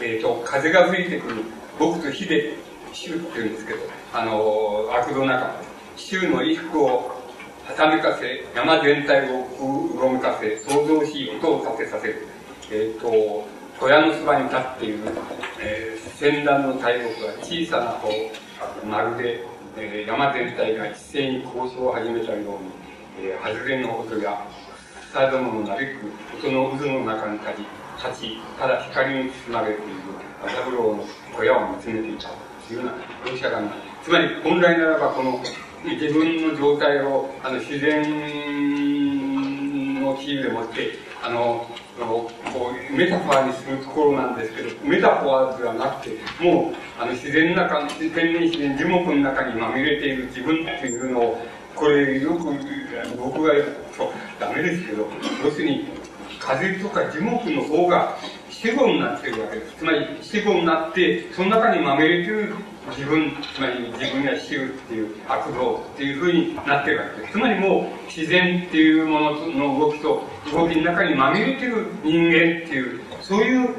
[0.00, 1.42] えっ、ー、と、風が吹いてくる、
[1.78, 2.54] 僕と火で
[2.94, 3.80] 州って言うんですけど、
[4.14, 5.64] あの、悪道仲間で
[5.98, 6.06] す。
[6.06, 7.20] 州の衣服を
[7.68, 12.26] はためかせ、山全体をうごめかせ、創造し音を立てさせる。
[12.72, 13.46] えっ、ー、と、
[13.80, 14.98] 小屋のそばに立っている、
[15.58, 18.10] えー、戦乱の大木が小さなこ
[18.82, 19.42] う、まるで、
[19.76, 22.46] えー、山全体が一斉に交渉を始めたように、
[23.18, 24.46] えー、外れの音や
[25.10, 26.12] 草どものなびく
[26.46, 29.90] 音の渦の中に立ち、立ち、ただ光に包まれている
[30.44, 32.50] 朝風呂の小屋を見つめていたと。
[32.72, 32.92] いうような
[33.24, 33.70] 描写がない。
[34.02, 35.40] つまり、本来ならば、この、
[35.84, 38.02] 自分の状態を、あの、自然
[40.00, 41.68] の比喩でもって、あの、
[42.06, 42.30] こ
[42.90, 51.38] う、メタファーにするところなんですけど、メタファーではなくて、もう、あの、自然の中、天然自然、樹木の中にまみれている自分っていうのを、
[51.74, 52.54] これ、よく、
[53.16, 55.06] 僕が言うと、ダメですけど、
[55.44, 55.88] 要するに、
[56.38, 58.16] 風とか樹木の方が
[58.50, 59.76] 死語になってるわけです。
[59.78, 62.54] つまり、死語になって、その中にまみれてる
[62.88, 67.32] 自分、つまり自分や死うっていう悪道っていうふうになってるわけです。
[67.32, 73.74] つまりもう、自然っていうものの動きと、動きの中にまみれてる人間っていう、そういう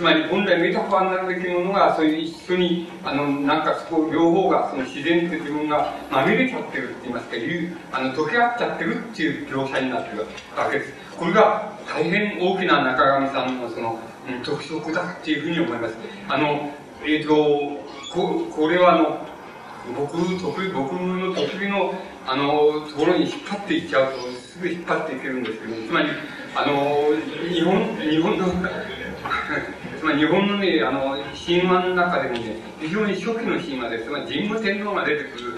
[0.00, 10.22] つまり本来メタファーになるべきものが、そういう一緒に、あの、なんかそこ、両方が、その自然って自分がまみれちゃってるって言いますか、いうあの、溶け合っちゃってるっていう描写になってる
[10.56, 10.94] わけです。
[11.18, 13.98] これが大変大きな中上さんのその、
[14.42, 15.94] 特色だっていうふうに思います。
[16.28, 16.70] あの、
[17.04, 17.79] えっ、ー、と、
[18.10, 19.26] こ、これはあの、
[19.96, 21.94] 僕、得意、僕の得意の、
[22.26, 26.08] あの、ところに引っ張っていっちゃうと、すぐ引っ張っていけるんですけど、つまり、
[26.54, 27.16] あの、
[27.48, 28.46] 日本、日本の
[29.98, 34.04] つまり日本のね、あの、神話の中でもね、非常に初期の神話です。
[34.04, 35.49] つまり神武天皇が出てくる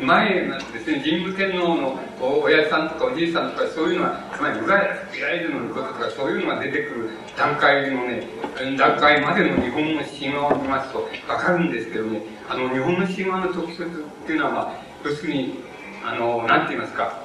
[0.00, 1.98] 前なんですね、神武天皇の
[2.42, 4.94] 親父さんとかおじいさんとかそういうのは、つまり裏や
[5.42, 8.26] るのこととかそういうのが出てくる段階のね、
[8.78, 14.72] 段階までの日本の神話を見ますとわかるんですけどね、あの、日本の神話の特色っていうのは、まあ、
[15.04, 15.60] 要するに、
[16.04, 17.20] あの、なんて言いますか、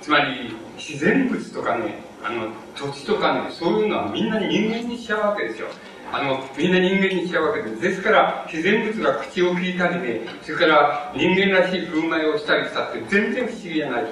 [0.00, 5.68] つまり自然物とかね、あの、土地とかね、そういうのはみんな人間にしちゃうわけですよ。
[6.12, 7.80] あの、みんな人間にしちゃうわけです。
[7.80, 14.06] ですから、自然物が口を聞いたりね、それから人間らしい振る舞いをしたりしたって全然不思議じゃないっ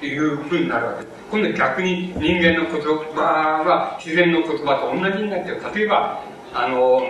[0.00, 1.16] ていうふうになるわけです。
[1.30, 2.80] 今度逆に人間の言
[3.14, 3.20] 葉
[3.66, 5.60] は自然の言葉と同じになってる。
[5.74, 6.22] 例えば、
[6.54, 7.02] あの、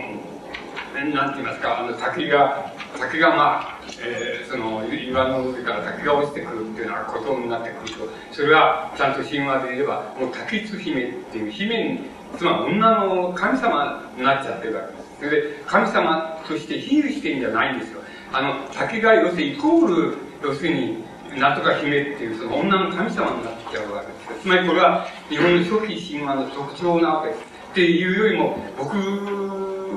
[0.95, 12.01] なんて言いますか、あの、滝が、滝がまあ、えー、その、岩の上から滝が落ちてくるっていうようなことになってくると、それは、ちゃんと神話で言えば、もう滝津姫っていう姫に、
[12.37, 15.07] つまり女の神様になっちゃってるわけです。
[15.18, 18.01] それで、神様として比喩してるんじゃないんですよ。
[18.33, 21.05] あの、滝が要するにイコール、要するに、
[21.39, 24.43] なんとか姫っていう、その女の神様になっちゃうわけです。
[24.43, 27.41] つまりこれは、日本の初期神話の特徴なわけです。
[27.72, 28.97] っていうよりも、僕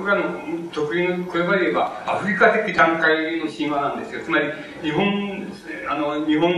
[0.03, 4.21] がの得意の、これまで言えば、アフリカ的段階の神話なんですよ。
[4.23, 4.51] つまり、
[4.82, 5.47] 日本、
[5.89, 6.51] あの、日本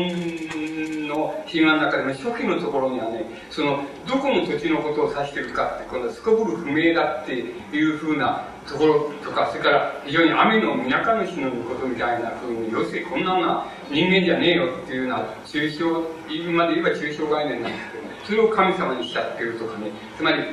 [1.12, 20.44] の神話の中でも初期のところにはね、その、どこの土地のことを指してるかって、このすこぶる不明だっていうふうなところとか、それから非常に雨の皆か主のことみたいなふうに、要するにこんなのは人間じゃねえよっていうような抽象、今で言えば抽象概念なんですけど、それを神様にしちゃってるとかね、つまり、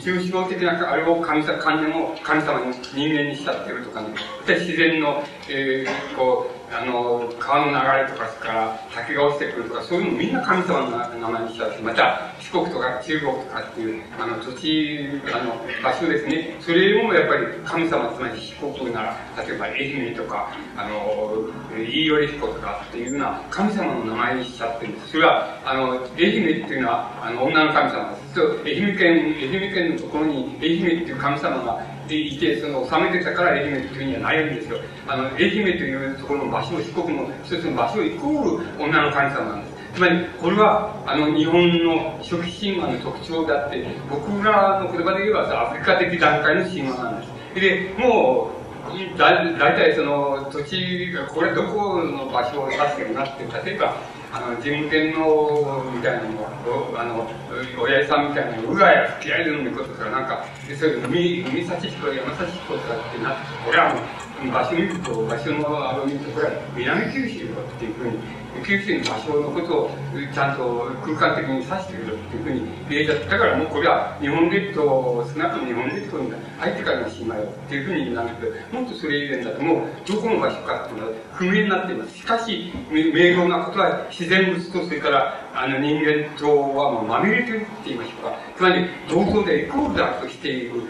[0.00, 4.08] 抽象的なあれを神様、神様に人間にしちゃってるとかね、
[4.46, 16.56] 自然の、えー、こう、あの、川の流れとかから滝が落ちてくるとか、そういうのみんな神様の名前にしちゃうし、また四国とか中国とかっていう、あの、土地、あの、場所ですね。
[16.60, 19.16] それもやっぱり神様、つまり四国なら、
[19.46, 21.46] 例えば愛媛とか、あの、
[21.78, 25.12] 飯頼彦とかっていうような神様の名前にしちゃってるんです。
[25.12, 28.40] それは、あの、愛媛っていうのは、あの、女の神様です。
[28.64, 34.78] 愛媛県、愛媛県のところに愛媛っていう神様がいて、その、治めてたから愛媛っていうふうにはないんですよ。
[35.06, 39.74] あの、愛媛というところの場所、四国の一つの場所イコール女の神様なんです。
[39.94, 47.60] つまり、これは、あの、日本の初期神話の特徴であって、僕らの言葉で言えば、アフリカ的段階の神話なんです。
[47.60, 53.96] で、もう、だ、だいたいその土地が、これどこの場所を指してるなって、例えば、
[54.34, 57.30] あの、事務天皇みたいなのを、あの、
[57.78, 60.44] 親父さんみたいなのを、うがや吹き合えるのこととか、なんか、
[60.76, 68.18] そういう海、海幸彦、山幸彦とかってなって、これはもう、場所見ると、場所のあれを見ると、これは南九州だっていうふうに、
[68.64, 69.90] 九州の場所のことを
[70.32, 82.16] ちゃんと空間的に指してくるっていうふうに言えちゃったからもうこれは日本列島、少なくとも日本列島に入ってからの島よっていうふうになるけど、もっとそれ以前だともうどこの場所かっていうのは不明になっています。
[82.16, 88.38] しかし、明瞭なことは自然物とそれからあの人間とはもうまみれてるって言いましょうか。
[88.56, 90.82] つまり同等でイコールだとしている。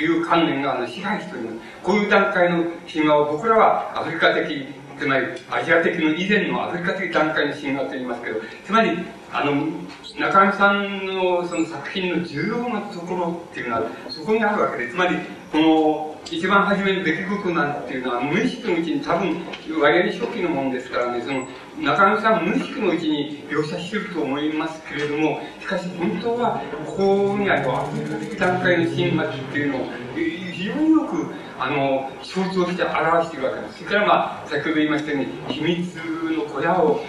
[0.00, 1.56] という観念があの支配しております。
[1.82, 4.66] こういう段階の神話を僕らはアフリカ的
[4.98, 8.98] つまりアジア的の以前のアフリカ的段階の神話と言いますけど、つまり、
[9.32, 9.68] あの、
[10.18, 15.16] 中上さんのその作品の重要なところっていうのは、そこにあるわけで、つまり、
[15.52, 19.42] この、一番初めの出来事なんていうのは、無意識のうちに多分、
[19.80, 21.46] 割合に初期のものですからね、その、
[21.78, 31.26] 中上さん無意識のうちに描写してると思いますけれども、しかし本当は、ここにあるアフリカ的段階の神話っていうのを、非常によく、
[31.58, 33.78] あの、象徴して表しているわけです。
[33.78, 35.94] それからまあ、先ほど言いましたように、秘密
[36.36, 37.00] の小屋を、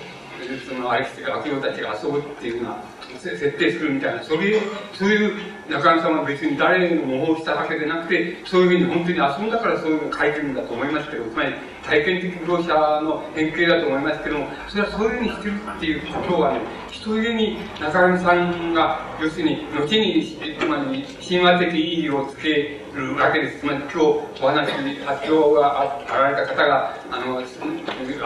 [0.67, 2.83] その、あいつ悪霊たちが遊ぶっていうような、
[3.19, 4.59] 設定するみたいな、それ、
[4.93, 5.37] そういう
[5.71, 11.53] 中野さんは別に誰にも模倣したわけでなくて、そういうふうに本当に遊んだからそういうのを書いてるんだと思いますけど、つまり
[11.83, 16.59] 体験的描写の変形だと思いますけども、それはそういうふうにしてるっていうことはね、
[16.91, 23.59] ひとえに中上さんが、要するに、後に、つまり、神話的意義をつけるわけです。
[23.61, 27.37] つまり、今日お話に、発表があられた方が、あの、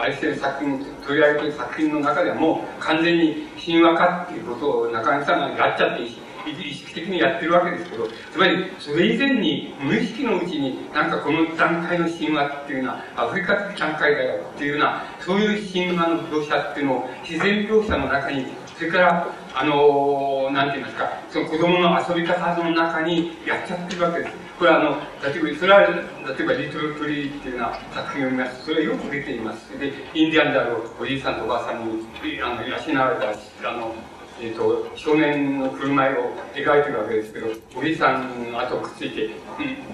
[0.02, 24.32] 愛してる作品、取り上げてる作品の中でも完全に神話化っていうことを中上さんがやっちゃっていいし、意識的にやってるわけですけど、つまり、それ以前に、無意識のうちに、なんかこの段階の神話っていうのは、アフリカ的段階だよっていうような、そういう神話の描写っていうのを、自然描写の中にそれから、あのー、なんて言いますか、その子供の遊び方の中にやっちゃってるわけです。
[24.58, 24.90] これはあの、
[25.32, 29.78] 例えば、それは、例えば、リトルプリーっていうような作品を見ますそれはよく出ています。
[29.78, 32.04] で、インディアンであるおじいさんとおばあさんに、
[32.42, 33.94] あの、養われた、あの、
[34.40, 39.32] えっ、ー、と、少年の振る舞いを描いてるわけですけど、おじいさんの後くっついて、うん、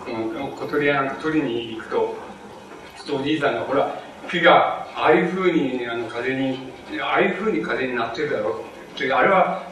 [0.01, 2.17] この小鳥やなんか取りに行くと、
[2.97, 6.59] ちょっとおじいさんが、ほら、木がああいう風に、あの、風に、
[7.01, 8.65] ああいう風に風になってるだろ
[8.97, 8.99] う。
[8.99, 9.63] で、あれは、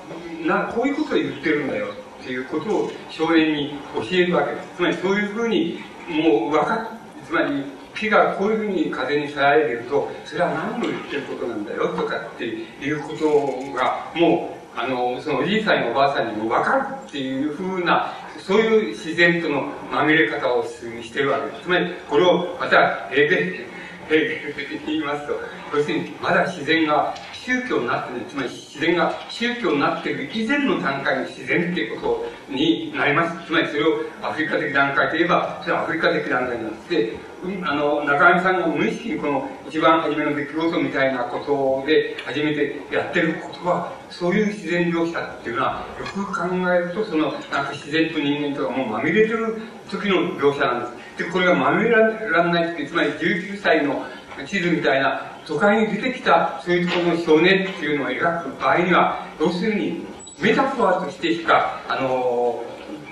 [0.47, 1.87] な、こういうことを言ってるんだよ。
[2.21, 4.69] っていうことを少年に教えるわけです。
[4.77, 7.65] つまりそういう風に、もう分かっ、つまり、
[7.95, 21.63] 木がこういうふうに風にさられていると、それは何を言ってることなんだよとかっていうことが、もう、あの、そのおじいさんやおばあさんにも分かるっていうふうな、そういう自然とのまみれ方をしてるわけです。
[21.63, 23.67] つまり、これをまた、えで、
[24.11, 25.35] えで言いますと、
[25.77, 27.15] 要するに、まだ自然が
[27.45, 33.47] 宗教になってる、つまり自然が宗教になっている以前の段階の自然っていうことになります。
[33.47, 51.25] つまりそれをアフリカ的段階といえば、それはアフリカ的段階になって、うん、あの、中上さんが無意識にこの一番初めの出来事みたいなことで初めてやってることは、そういう自然描写っていうのは、よく考えると、その、なんか自然と人間とかもうまみれてる時の描写なんです。
[51.25, 54.05] で、これがまみれらんないって、つまり19歳の
[54.47, 60.07] 地図みたいな都会に出てきたそういうところの少年っていうのを描く場合には、要するに
[60.41, 62.65] メタファーとしてしか、あの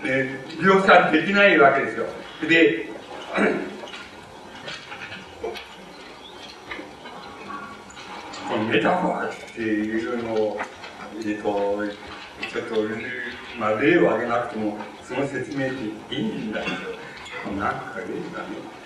[0.04, 2.06] えー、描写できないわけですよ。
[2.48, 2.88] で、
[8.48, 10.58] このメタファーっていうのを、
[11.16, 11.86] えっ、ー、と、
[12.50, 12.76] ちょっと、
[13.58, 15.70] まあ、例を挙げなくても、その説明っ
[16.08, 18.78] ていいんだけど、なんか例がね。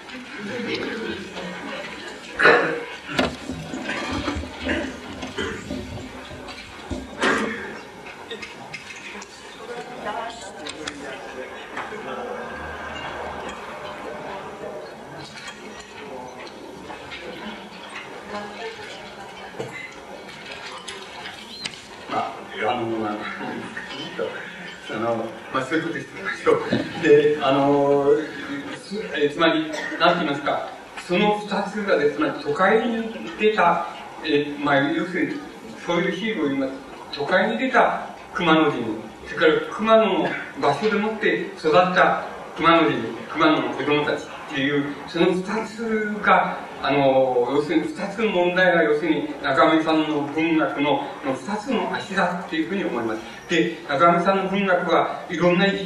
[24.95, 26.09] あの、まあ、そういうことです
[27.03, 28.09] で、あの、
[29.17, 30.69] えつまり、なんて言いますか、
[31.07, 33.87] その二つがです、ね都会に出た、
[34.25, 35.41] えまあ、要するに、
[35.85, 36.73] そういうヒーローを言います。
[37.13, 38.85] 都会に出た熊野人、
[39.27, 40.29] それから熊野の
[40.61, 42.25] 場所でもって育った
[42.57, 53.21] 熊野人、熊野の子供たちっていう、その二つが、あの、要するに二つの問題が、要するに中上さんの文学のの二つの足だっていうふうに思います。
[53.49, 55.79] で、中上さんの文学はいろんな位置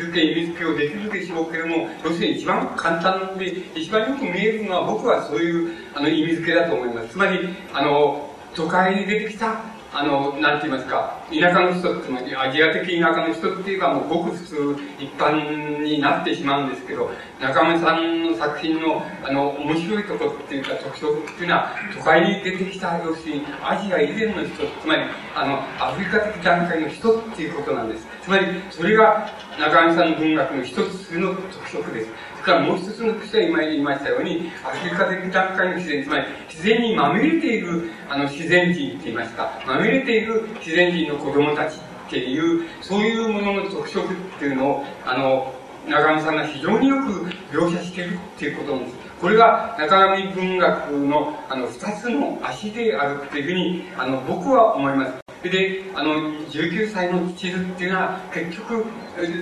[0.00, 7.08] づけ、意味づけをできるでしょうけれども、要するに一番簡単で、一番よく見えるのは僕はそういうあの意味づけだと思います。
[7.08, 9.60] つまり、あの、都会に出てきた
[9.92, 17.10] あの、なんて言いますか、田舎の人、つまりアジア的田舎の人っていうかもうごく普通、一般になってしまうんですけど、
[17.40, 25.02] 中村さんの作品の、あの、面白いところっていうか特徴っていうのは、都会に出てきた、要するにアジア以前の人、つまり、
[25.34, 28.06] あの、アフリカ的段階の人っていうことなんです。
[28.22, 32.10] つまり、それが中村さんの文学の一つの特色です。
[32.48, 45.54] からもう一つの口は今言いましたように、アフリカ的段階の自然、つまり自然にまみれているあの自然人って言いますか、まみれている自然人の子供たちっていう、そういうものの特色っていうのを、あの、
[45.86, 48.96] 中上さんが非常によく描写しているっていうことなんです。
[49.20, 55.27] これが中上文学のあの二つの足であるっていうふうにあの僕は思います。
[55.42, 58.84] で、あの、19歳の地図っていうのは、結局、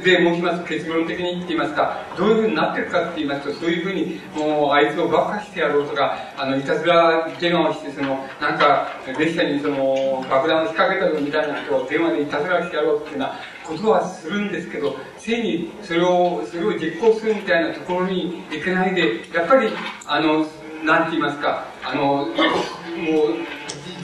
[0.04, 8.88] で申します結論的にっていますか、どういうふうになってるかって言いますと、そういうふうに、もう、あいつを爆破してやろうとか、あの、いたずら電話をして、その、なんか、
[9.18, 19.70] 列車にその、爆弾を仕掛けたぞみたいな人を電話でいたずらしてやろうっていうようなことはするんですけど、ついにそれを、それを実行するみたいなところに行けないで、やっぱり、
[20.06, 20.46] あの、
[20.84, 22.28] なんて言いますか、あの、もう、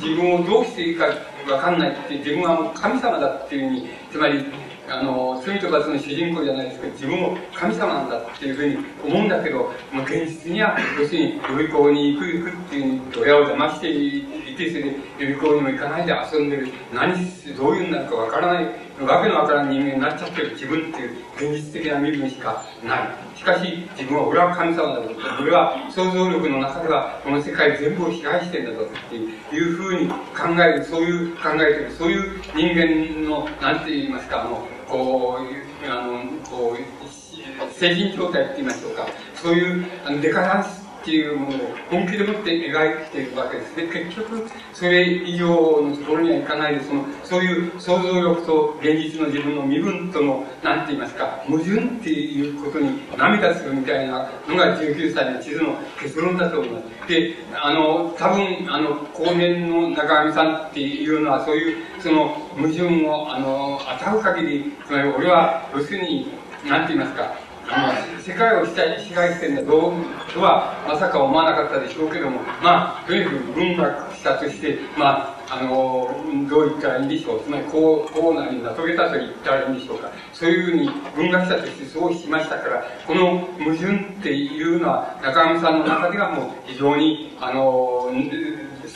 [0.02, 1.06] 自分をどうしていいか
[1.50, 4.44] わかんないって自分はもう神様だっていうふうにつまり
[4.88, 17.14] あの罪と罰の主人公じゃないですけど自分も神様なんだっていうふうに思うんだけど、まあ、現実には要するに予備校に行く行くっていうふうに親を騙していてそれで予備校にも行かないで遊んでる何
[17.56, 18.70] どういうんだかわからない
[19.00, 23.08] わけのわからない人間になっちゃってる自分っていう現実的な身分しかない。
[23.34, 30.14] しかし自分は俺は神様だぞ俺は想像力の中ではこの世界全部を支配してんだぞっていうふうに考
[30.62, 39.08] えるそういう考えてるそういう人間のなんて言いますかあのこうあのこう精神状態って言いましょうか。
[39.34, 43.76] そういうあのデカダンスっていうものを本気でもって描いているわけです。
[43.76, 57.08] で、結局、それ以上のところにはいかないで、その、そういう想像力と現実の自分の身分との、なんて言いますか、矛盾っていうことに涙するみたいなのが19歳の地図の結論だと思います。
[57.08, 66.30] で、あの、多分、あの、後年の中上さんっていうのは、そういう、その、矛盾を、あの、当たる限り、つまり俺は、要するに、
[66.68, 67.41] なんて言いますか、
[68.24, 68.74] 世界を支
[69.14, 69.92] 配してるんだどう
[70.32, 76.08] とは、まさか思わなかったでしょうけども、まあ、とにかく文学者として、まあ、あの、
[76.48, 77.40] どう言ったらいいんでしょう。
[77.42, 80.10] つまり、こう、こうなりな、遂げたと言ったらいいんでしょうか。
[80.32, 88.10] そういうふうに文学者としてそうしましたから、この矛盾っていうのは、中上さんの中ではもう非常に、あの、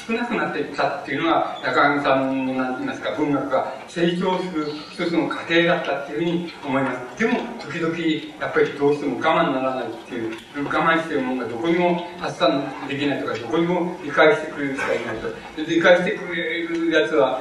[0.07, 7.19] 少なくなっていったっていうのが、中上さんの、なんて言いますか、文学が成長する一つの過程だったっていうふうに思います。
[7.19, 7.99] でも、時々、
[8.39, 15.29] やっぱりどうしても我慢ならないっていう、我慢してるものがどこにも発散できないとか、どこにも理解してくれる人がいないと。
[15.57, 17.41] 理解してくれるやつは、あ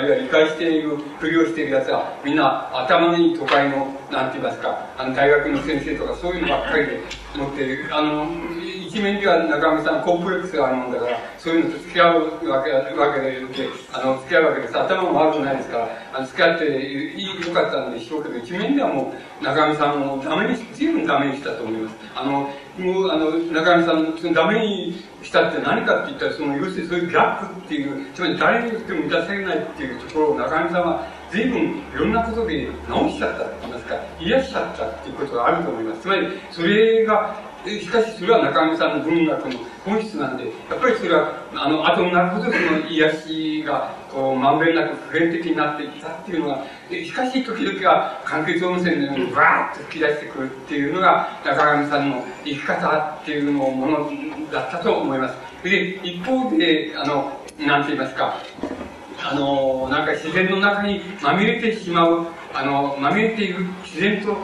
[0.00, 7.00] るいは理解しているふりをしているやつは、みんな頭のいい都会の、なんて言いますか、あの、大学の先生とかそういうのばっかりで
[7.36, 7.86] 持ってる。
[7.92, 8.26] あの、
[8.90, 13.38] 一面では中上さんコンプレックスがあるもんだから、そういうのと付き合うわけわけで、
[13.92, 14.76] あの、付き合うわけです。
[14.76, 16.64] 頭も悪くないですから、あの付き合って
[17.48, 21.96] よかったんでしょうけど、一面ではもう中上さんをダメにし、随分ダメにしたと思います。
[22.16, 22.32] あの、
[22.78, 36.00] もう、あの、中上さん、そのダメにしたって何かって言ったら、その、要するにそういうギャップっていう、つまり誰に言っても満たせないっていうところを中上さんは、随分いろんなことで直しちゃったって言いますか、癒しちゃったっていうことがあると思います。
[36.00, 54.10] つまり、それが、しかしそれは中上さんの文学の本質なんで、やっぱりそれは、あの、後になるほどその癒しが、こう、まんべんなく普遍的になっていったっていうのが、しかし時々は関係温泉のようにバーッと吹き出してくるっていうのが、中上さんの生き方っていうのもの
[54.52, 55.36] だったと思います。
[55.62, 58.38] で、一方で、あの、なんて言いますか、
[59.22, 64.36] あの、なんか自然の中にまみれてしまうあの、まみれている自然と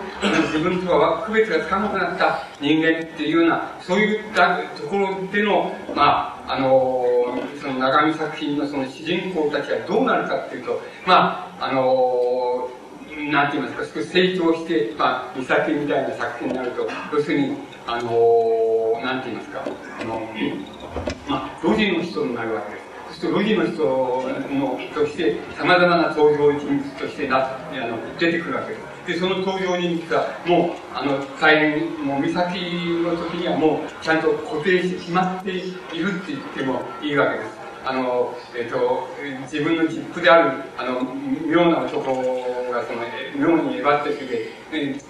[0.46, 7.04] 自分とは区別がつかなくなった人間っていうような、そういったところでの、まあ、あの、
[7.60, 12.70] その長見作品のその主人公たちはどうなるかっていうと、まあ、あの、
[13.30, 19.64] なんて言いますか、少し成長して、まあ、美咲みたいな作品になると、要するに、あの、なんて言いますか、
[20.00, 20.20] あの、
[21.28, 22.85] まあ、老人の人になるわけです。
[23.16, 28.96] そしてロの人のとして様々な登場人物としてなあの出てくるわけです。
[29.06, 32.34] で、その登場人物が、もう、あの、大変、もう、岬
[33.02, 37.50] の時にはもう、ちゃんと固定して決まっているって言ってもいいわけです。
[37.84, 39.08] あの、えっ、ー、と、
[39.42, 41.06] 自分の実父である、あの、
[41.46, 42.10] 妙な男
[42.72, 43.06] が、その、
[43.38, 44.50] 妙にえばってきて、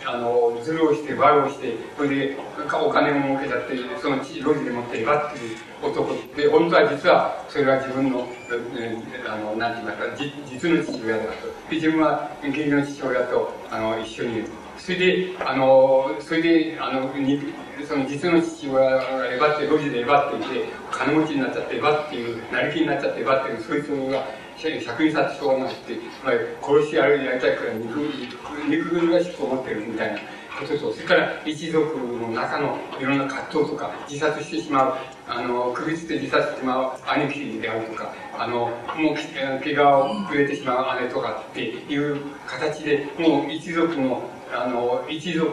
[0.04, 2.36] あの、ズルをして、悪をして、それで、
[2.74, 5.38] お金を儲けちゃって、その路地でもってえばって
[5.82, 8.26] 男で、本当は実は、それは自分の、
[8.78, 10.16] えー、あの、なんて言いますか、
[10.50, 11.46] 実の父親だと。
[11.68, 14.48] で、自分は、現実の父親と、あの、一緒にいる。
[14.78, 17.12] それで、あの、それで、あの、
[17.86, 24.24] その実の父親がえばって、路地でえばっていて、金持ちになっちゃってえばっていう、成りきりになっちゃってえばっていう、そいつが、
[24.56, 27.98] 百人殺傷がなくて、まあ、殺しやるやりたいから肉、
[28.68, 30.18] 肉ぐるがしく思ってるみたいな
[30.56, 34.94] ことと、それから一族の中のいろんな葛藤とか、自殺してしまう、
[35.28, 38.56] あの、首つって自殺してしまう兄貴であるとか、あの、
[38.96, 39.14] もう、
[39.62, 45.52] 怪我をくれてしまう姉とかっていう形で、もう一族の、あの、一族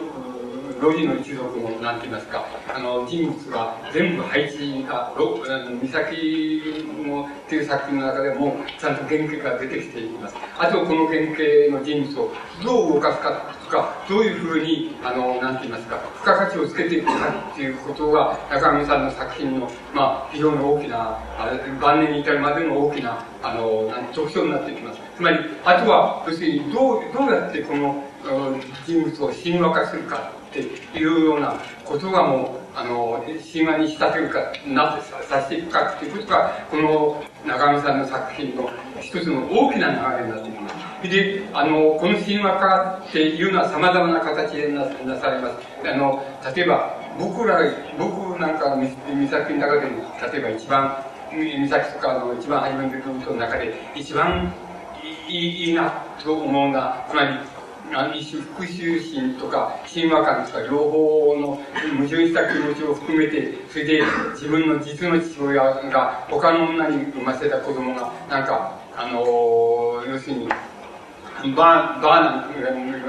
[0.80, 2.44] ロジの一族の、なんて言いますか、
[2.74, 10.36] あの、人物が全部配置が、ロ岬のっていう作品の中でも、ちゃんと原型が出てきています。
[10.58, 12.30] あと、この原型の人物を
[12.62, 17.12] どう動かすかか、どういうふうに、あの、なんて言いますか、付加価値をつけていくか
[17.52, 21.18] っていうことが、中上さんの作品の、まあ、非常に大きな、
[21.80, 25.00] 晩年に至るまでの大きな、あの、特徴になってきます。
[25.16, 28.04] つまり、あとは、要するに、どう、どうやってこの、
[28.86, 31.54] 人物を神話化するかっていうような
[31.84, 33.22] ことがもう、あの、
[33.52, 38.70] 神話に仕立てるか、なってさせていくかっていうことが、この中上さんの作品の
[39.00, 40.74] 一つの大きな流れになっています。
[41.08, 45.56] で、あの、この神話化っていうのは様々な形でななされます。
[45.84, 46.24] あの、
[46.54, 47.60] 例えば、僕ら、
[47.98, 48.82] 僕なんかの
[49.28, 50.02] 作品の中でも、
[50.32, 54.52] 例えば一番、岬とかの一番初めの部分の中で、一番
[55.28, 55.90] いいいいな
[56.22, 57.38] と思うのは、つまり、
[58.24, 61.46] 復讐心とか神話感とか両方の
[61.96, 64.02] 矛盾した気持ちを含めて、それで
[64.32, 70.48] 自分の実の父親が他の女に産ませた子供が、なんか、あの、要するに、
[71.52, 72.44] バー、バーなん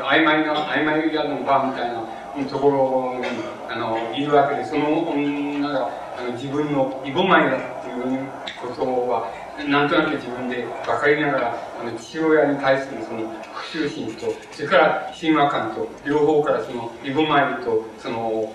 [0.05, 3.25] 曖昧な、曖昧なのバーみたいなところに、
[3.69, 8.27] あの、いるわけで、その女が、あの、自分のイボマイだっていう
[8.61, 9.31] ことは、
[9.67, 18.53] なんとなく自分で分かりながら、あの、父親に対するその、復讐心と、それから神話感と、両方からその、イボマイと、その、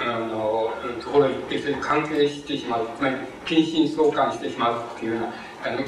[0.00, 0.72] あの、
[1.02, 2.88] ところに行って、それに関係してしまう。
[2.96, 3.16] つまり、
[3.46, 5.32] 近親相関してしまうっていうような、
[5.64, 5.84] あの、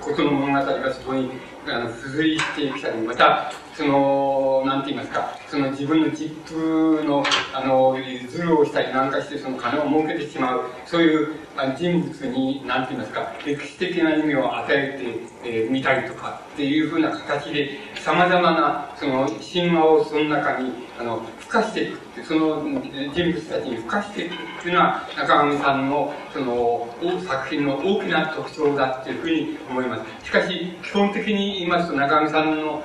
[0.00, 1.30] ことの物語がそこに、
[1.66, 7.96] あの、付随していくために、また、その、なんて言いますか、その自分の実風の、あの、
[8.28, 11.34] ズルをしたりなんかして、その金を儲けてしまう、そういう
[11.76, 14.98] 人物に、なんて言いますか、歴史的な意味を与え
[15.42, 26.88] て、えー、たりとかっていうふうな形で、様々な、その、神話をその中に、あの、付加していく、その人物たちに付加していくっていうのは、中上さんの、その、
[27.26, 30.26] 作品の大きな特徴だっていうふうに思います。
[30.26, 32.82] しかし、基本的に言いますと、中上さんの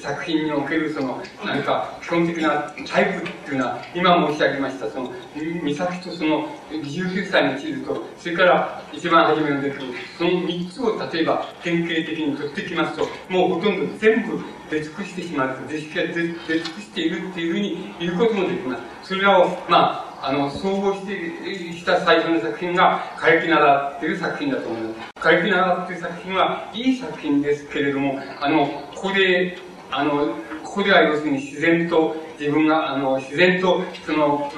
[0.00, 5.12] 作品におけるその、何か基本的なタイプっていうのは、今申し上げました、その、
[5.64, 9.76] 美咲とその、19歳の地図と、それから一番初めの出来
[10.18, 15.94] その3つを例えば典型的に取ってきますと、もうほとんど全部出尽くしてしまう、出尽く
[16.80, 18.82] しているっていうふうに言うこともできます。
[19.04, 25.10] それらを、まあ、あの、総合して、した最初の作品が、カレキナダっていう作品だと思います。
[25.20, 29.58] カレキナダっていう作品は、いい作品ですけれども、あの、ここで、
[29.90, 30.28] あの、
[30.62, 34.50] ここでは要するに自然と、自分が、あの、自然と、その、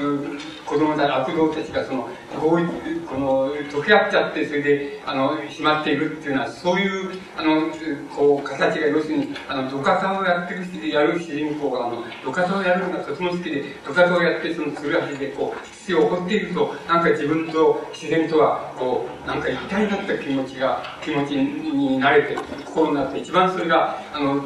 [0.64, 2.08] 子供たち、悪童たちがその、
[2.40, 7.70] こうこの、溶け合っちゃって、それで、あの、しまっているっていうのは、そういう、あの、
[8.16, 24.42] こう、形が要するに、あの、土方をやってる、やる主人公が、あの、土方をやるのがとても好きで、土方をやって、その、つるはしで、こう、土を掘っていると、なんか自分と自然とは、こう、なんか一体になった気持ちが、気持ちになれて、心になって、一番それが、あの、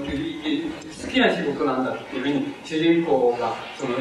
[1.01, 3.95] 好きな仕事なんだっていうふうに、主人公が、その、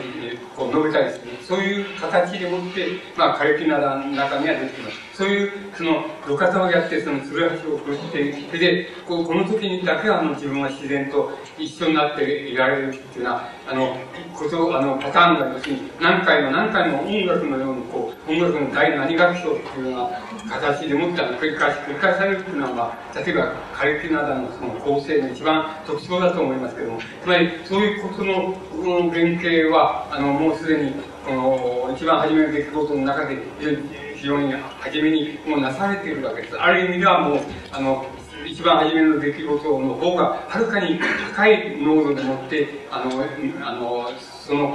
[0.56, 1.32] こう、述べたりする。
[1.44, 4.98] そういう形でもって、まあ、カレキナダの中には出てきます。
[5.14, 13.98] そういう、その、路肩をやって、その、つるはしを振って、それで、こう、この時にだけは、あの、自分は自然と一緒になっていられるっていうのは、あの、
[14.36, 20.10] こと、あの、パターンが要するに、何回も何回も音楽のように、こう、音楽の第何楽章っていうよ
[20.46, 30.94] うな形でもって繰り返し、繰り返されるっていうのは、例えば、カレキナダのその構成の一番特徴だと思いますけども、つまり、そういうことの、連携は、あの、もうすでに、
[31.26, 33.38] この、一番初めの出来事の中で、
[34.16, 36.60] 非常に初めにもうなされているわけです。
[36.60, 37.40] ある意味ではもう、
[37.72, 38.06] あの、
[38.46, 41.00] 一番初めの出来事の方が、はるかに
[41.36, 43.24] 高い濃度でもって、あの、
[43.68, 44.10] あの、
[44.48, 44.74] その、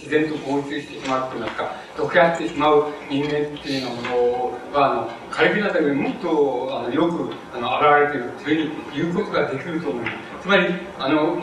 [0.00, 3.30] 自然と合一してしまうといいますか、溶け合ってしまう人間っ
[3.62, 10.16] ていうのは、あの、カレビナタでもっと、あの、よく、あの、現れているというふうに言うことができると思います。
[10.42, 11.38] つまり、あの、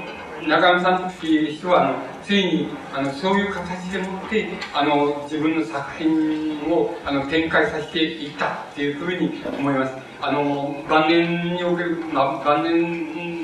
[0.45, 9.93] 中野さんっていう人は、あの、ついに、あの、そういう形でもって、あの、自分の作品を、あの、展開させていったっていうふうに思います。
[10.19, 13.37] あの、晩年における、まあ、晩年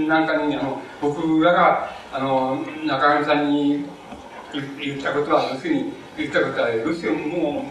[0.00, 3.84] なんかに、あの、僕らが、あの、中上さんに
[4.80, 7.64] 言ったことは、要するに、言ったことは、要するにもう、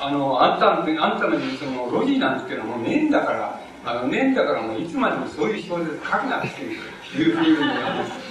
[0.00, 0.84] あの、あんたあん
[1.20, 6.80] たのその、ロジなんていうのはもうねえんだから、あの、ねえんだからもういつまでもそういう小説書くなっていう。
[7.12, 7.56] ふうに、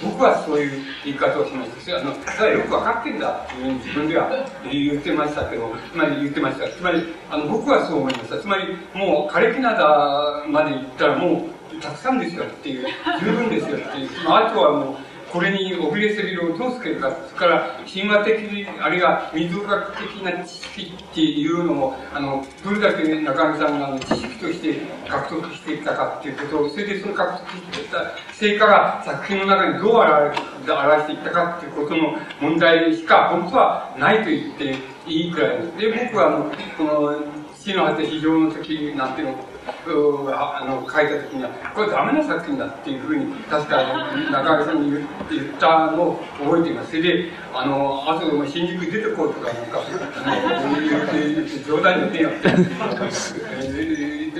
[0.02, 1.98] 僕はそういう言い方をしました。
[1.98, 4.30] あの、ただよく分かってんだっていうふうに自分では
[4.64, 6.68] 言ってましたけど、つまり言ってました。
[6.68, 8.38] つまり、あの、僕はそう思いました。
[8.38, 12.86] つまり、もう、枯れ木灘まで行ったらもう、たくさんですよっていう、
[13.20, 14.96] 十分ですよっていう、まあとはもう、
[15.32, 27.98] これに遅れせびるをどうつけるか、それから神話的、あるいは水学的な知識っていうのも、あの、どれだけ中上さんが知識として獲得してきたかっていうことを、それでその獲得してきた
[28.34, 34.76] 成果が作品の中にどう表していったかっていうことの問題しか、本当はないと言って
[35.06, 35.78] いいくらいです。
[35.78, 43.82] で、僕はあの、この、死の果て非常の時なんていうのあの書いた時には、これダメな作品だっていうふうに、確か
[44.30, 44.90] 中上さんに
[45.30, 46.90] 言ったのを覚えています。
[46.90, 49.82] それで、あの、あとでも新宿出てこうとか、なんか、
[50.24, 50.28] あ
[50.66, 50.98] の言
[51.42, 52.48] って、冗談じゃねえよって、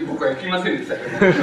[0.07, 1.35] 僕は行きませんでしたけど、えっ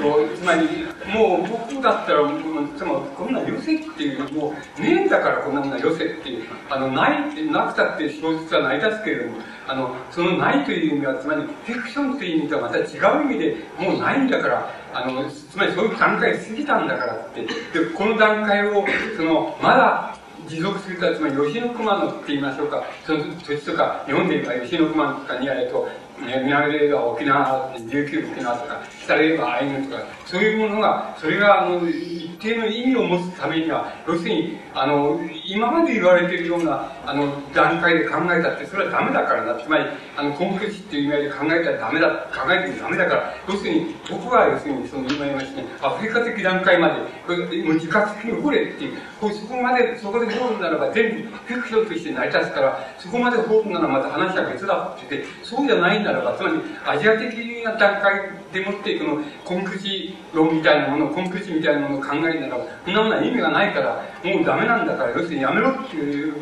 [0.00, 0.68] と、つまり、
[1.08, 12.86] もう僕だったら、もうつまりこんなよせっていう、もうねえんだからこんなもんなよせっていう、あの、ない、なくたって小説は成り立つけれども、あの、そのないという意味は、つまりフィクションという意味とはまた違う
[13.24, 17.50] 意味で、もうないんだから、あの、つまりそういう段階過ぎたんだからって、で、
[17.94, 18.84] この段階を、
[19.16, 20.14] その、まだ、
[20.48, 25.88] 持続するとつまり吉野熊野って言いましょうか、その土地とか、日本で言えば吉野熊野とかにあれと、
[26.20, 39.54] 南で言えば沖縄、琉球沖縄とか、北で言えばアイヌとか、そういうものが、それが、あの、一定の意味を持つためには、要するに、あの、今まで言われているような、あの、段階で考えたって、それはダメだからな。
[39.54, 39.84] つまり、
[40.18, 46.94] あの、根拠値っていう意味合いで考えたらダメだ、考えてもダメだから、要するに、僕は要するに、その、今言いましたね、アフリカ的段階まで、
[47.26, 59.16] これ、もう自覚的に掘れっていう、こうそこまで、そこで掘るならば全部フィクションとして成り立つから、そこまで掘るならまた話は別だって言って、そうじゃないならば、つまり、アジア的な段階でもって、この、
[59.48, 66.34] 根拠値論みたいなもの、根拠値みたいなものを考えるならば、そんなものは意味がないから、もうダメなんだから、要するにやめろっていう、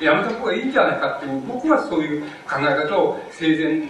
[0.00, 3.80] やめた方がいいんじゃないかっていう、僕はそういう考え方を生前、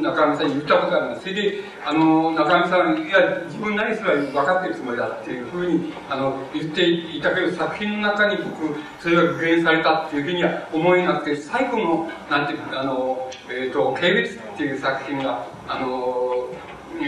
[0.00, 1.22] 中上さんに言ったことがあります。
[1.22, 16.27] それで、あの、中上さん、いや、自分何すれば分かってるつもりだっていうふうに、あの、言っていたけど、作品の中に僕、それが具現されたっていうふうには思えなくて、最後の、なんていうか、あの、えっ、ー、と、軽蔑っていう作品が、あの、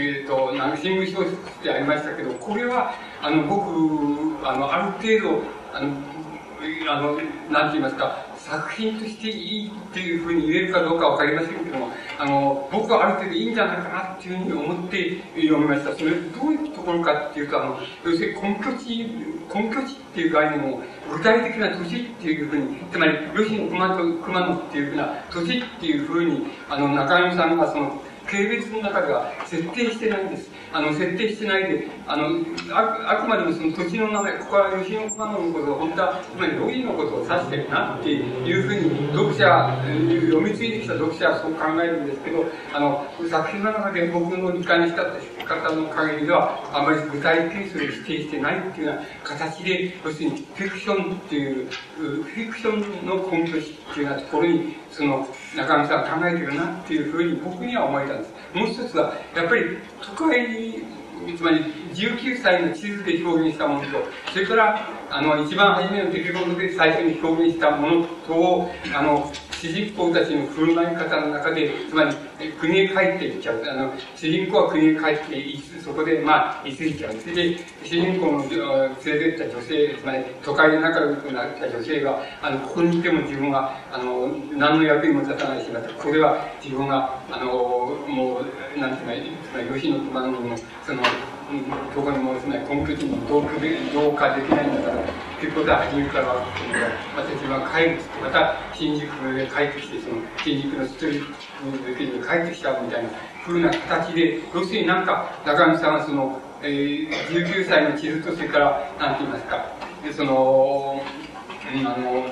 [0.01, 5.43] えっ、ー、と、なんか新聞小説でありましたけど、これは、あの、僕、あの、ある程度、
[5.73, 5.91] あの、
[6.89, 7.17] あの、
[7.49, 11.89] なんて言いますか、作品としていいっていうふうに言えるかどうかわかりませんけども、
[12.19, 15.95] あの、僕はある程度いいんじゃないかなっていうふうに思って読みました。
[15.95, 19.05] それ、どういうところかっていうと、あの、要するに根拠地、
[19.53, 20.81] 根拠地っていう概念を
[21.11, 28.01] 具体的な都市っていうふうに、つまり、吉野熊と熊野っていうふうな都市っていうふうに、あの、中山さんがその、
[28.31, 30.49] 系列の中では設定してないんです。
[30.71, 32.29] あの、設定してないで、あの、
[32.71, 39.75] ああくまでもその土地の名前、ここは吉野熊野のことを、本当は、つまりロギのことを指してるなっていうふうに、読者、
[40.31, 45.03] 読み継いできた読者はそう考えるんですけど、あの、作品の中で僕の理解にした
[45.45, 53.61] 方の限りでは、あまり具体的にそれを指定してないっていうような形で、要するにフィクションっていう、フィクションの根拠っ
[53.93, 58.33] ていうようなところに、その、中野さんが考えてるなっていうふうに僕には思えたんです。
[58.53, 60.83] もう一つは、やっぱり都会
[61.35, 61.63] つまり
[61.93, 63.87] 19歳の地図で表現したものと、
[64.31, 69.31] それから、あの、一番初めの出来事で最初に表現したものと、あの、
[69.61, 72.15] 主人公たちの振る舞い方の中で、つまり、
[72.59, 73.63] 国へ帰っていっちゃう。
[73.63, 77.13] あの、主人公は国へ帰っていそこで、まあ、居ついちゃう。
[77.13, 87.45] それで、主人公の連れてった女性、つまり、都会で仲良くなった女性が、あの、ここにいても自分は、あの、何の役にも立たないし、また、これは自分が、あの、
[88.07, 88.41] も
[88.75, 89.13] う、なんていうか、
[89.51, 91.03] つまり、吉野熊野の、その、
[91.93, 95.03] どこにも、つまり、根拠地に同化で同化できないんだから、
[95.39, 103.09] ということは初めから分かってるから、また自分は帰るまた、新宿へ帰ってきて、その、新宿のストリートに帰ってきちゃうみたいな、
[103.43, 109.65] ふうな形で、要するになんか、中上さんはその、えー、19歳の地図と、それから、なんて言いますか、
[110.03, 111.01] で、その、
[111.75, 112.25] うん、あの、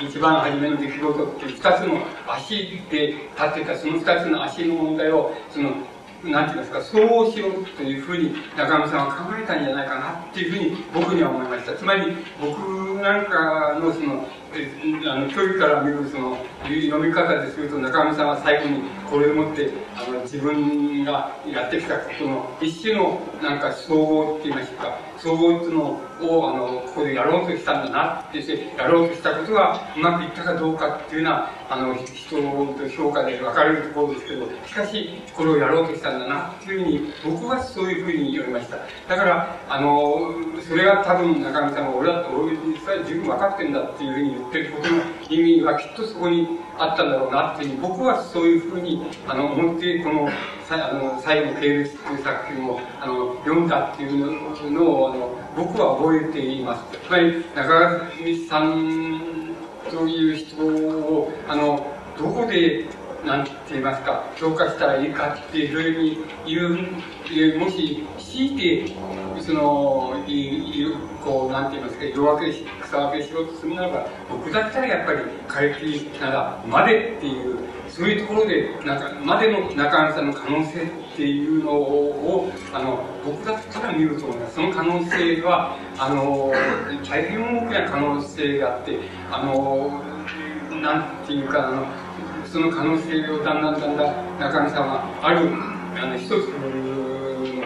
[0.00, 5.70] 一番初めの出来事って二つの足で立ってたその二つの足の問題を、その、
[6.24, 11.74] なんて言いますか、そうしようというふうに中山さんは考えたんじゃないかなっていうふうに僕には思いました。
[11.74, 14.28] つまり、僕なんかのその、
[15.10, 38.78] あの、距離から見るその、読み方ですると中山さんは最後にこれをもって、あの、自分がやってきたことの一種のなんか総合って言いましょうか、総合っていうのを、あの、ここでやろうとしたんだなってして、やろうとしたことがうまくいったかどうかっていうのは、あの、人と評価で分かれるところですけど、しかし、これをやろうとしたんだなっていうふうに、僕はそういうふうに読みました。
[39.08, 40.34] だから、あの、
[40.68, 50.28] それは多分中見さんが俺だって俺実際十分分かってんだっていうふうに言ってることの意味はきっとそこにあったんだろうなっていうに、僕はそういうふうに、あの、思って、この、
[50.68, 56.98] さあの、最後の系列という作品を、あの、読んだっていうのを、あの、僕は覚えています。
[56.98, 59.20] つまり、中上さん
[59.90, 61.86] という人を、あの、
[62.18, 62.86] どこで
[63.24, 68.86] なんて言いますか、評価したらいいかっていうふうに言う、もし、強いて、
[69.42, 77.58] その、いう、こう、なんて言いますか、夜明けし、草分けしようとするならば、僕だったらやっぱり、回帰なら、までっていう、
[77.88, 84.54] そういうところで、なんか、までの中上さんの可能性っていうのを、あの、僕だったら見ると思います。
[84.54, 86.52] その可能性は、あの、
[87.06, 88.98] 大変大きな可能性があって、
[89.30, 90.02] あの、
[90.80, 91.86] なんていうか、あの、
[92.46, 95.48] その可能性をだんだんだんだん中見さんはある
[95.94, 96.71] あの一つの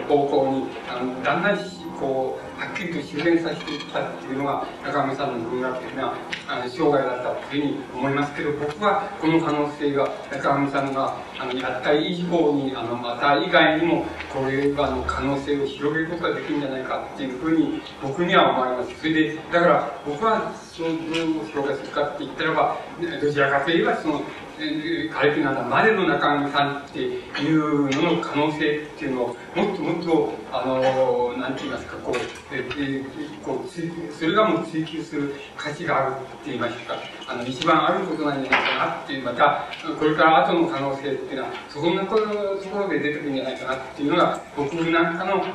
[0.07, 1.57] 方向にあのだんだん
[1.99, 6.13] こうはっきりと修練させていったっていうのが中上さんの文学的な
[6.47, 22.77] あの生涯だったというふうに思いますけど僕はこの可能性が中上さんがあのやった以上にあのまた以外にもこれはの可能性を広げることができるんじゃないかっていうふうに僕には思いますそれでだから僕はそのどう評価するかって言ったらば
[23.21, 24.21] どちらかといえばその
[24.57, 32.15] 枯れてなんだまでの中上さんっていうのの可能性っていうのをもっともっとあのなんて言いますかこう
[32.51, 33.03] ええ
[33.43, 39.65] こうそれがもう追求する価値があるって言いましたかあの一番あることなんじゃないかなっていうまた
[39.99, 45.45] これから後の可能性っていうのはそこんなところで出てくるんじゃないかなっていうのが僕なんかの考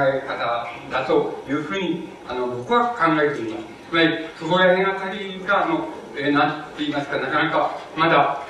[0.00, 3.78] え方だというふうにあの僕は考えています。
[3.88, 5.88] つまりそこら辺あたりがあの
[6.18, 8.42] えー、なんて言いますか、なかなかまだ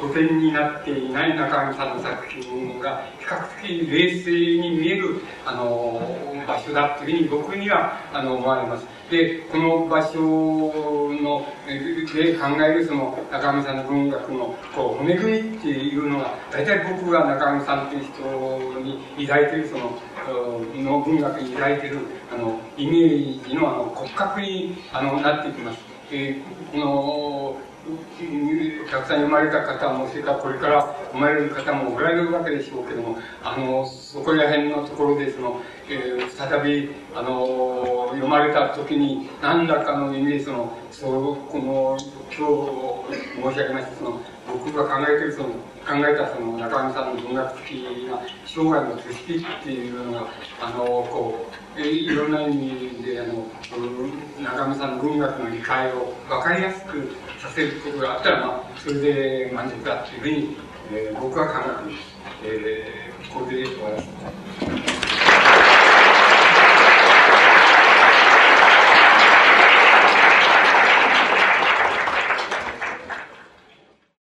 [0.00, 6.00] 古典になっていない中上さんの作品が比較的冷静に見える、あの
[6.46, 8.86] 場所だというふうに僕にはあの思われます。
[9.10, 19.98] で、この場所の、で考えるその中上さんの文学のこう骨組みっていうのが、大体僕が中上さんという人に抱いているその、
[20.82, 21.98] の文学に抱いている
[22.32, 25.83] あのイメージのあの骨格にあのなってきます。
[26.10, 27.56] えー、の
[28.90, 41.98] たくさん生まれた方も、それからこれから生まれる方もおられるわけでしょうけども、あの、そこら辺のところで、その、えー、再び、あの、読まれた時に、何らかの意味で、その、そう、この、
[42.36, 47.72] 今日申し上げました、その、僕が考えてるその、考えたその中上さんの文学的
[48.08, 50.28] な生涯の図式っていうのが、
[50.62, 53.46] あの、こう、えいろんな意味で、あの、
[54.40, 60.56] 中村さんの文学の理解を分かりやすくさせることがあったら、まあ、それで満足だっていうふうに、
[60.92, 62.14] えー、僕は考えています。
[62.44, 64.93] えー、これで終わらせたい。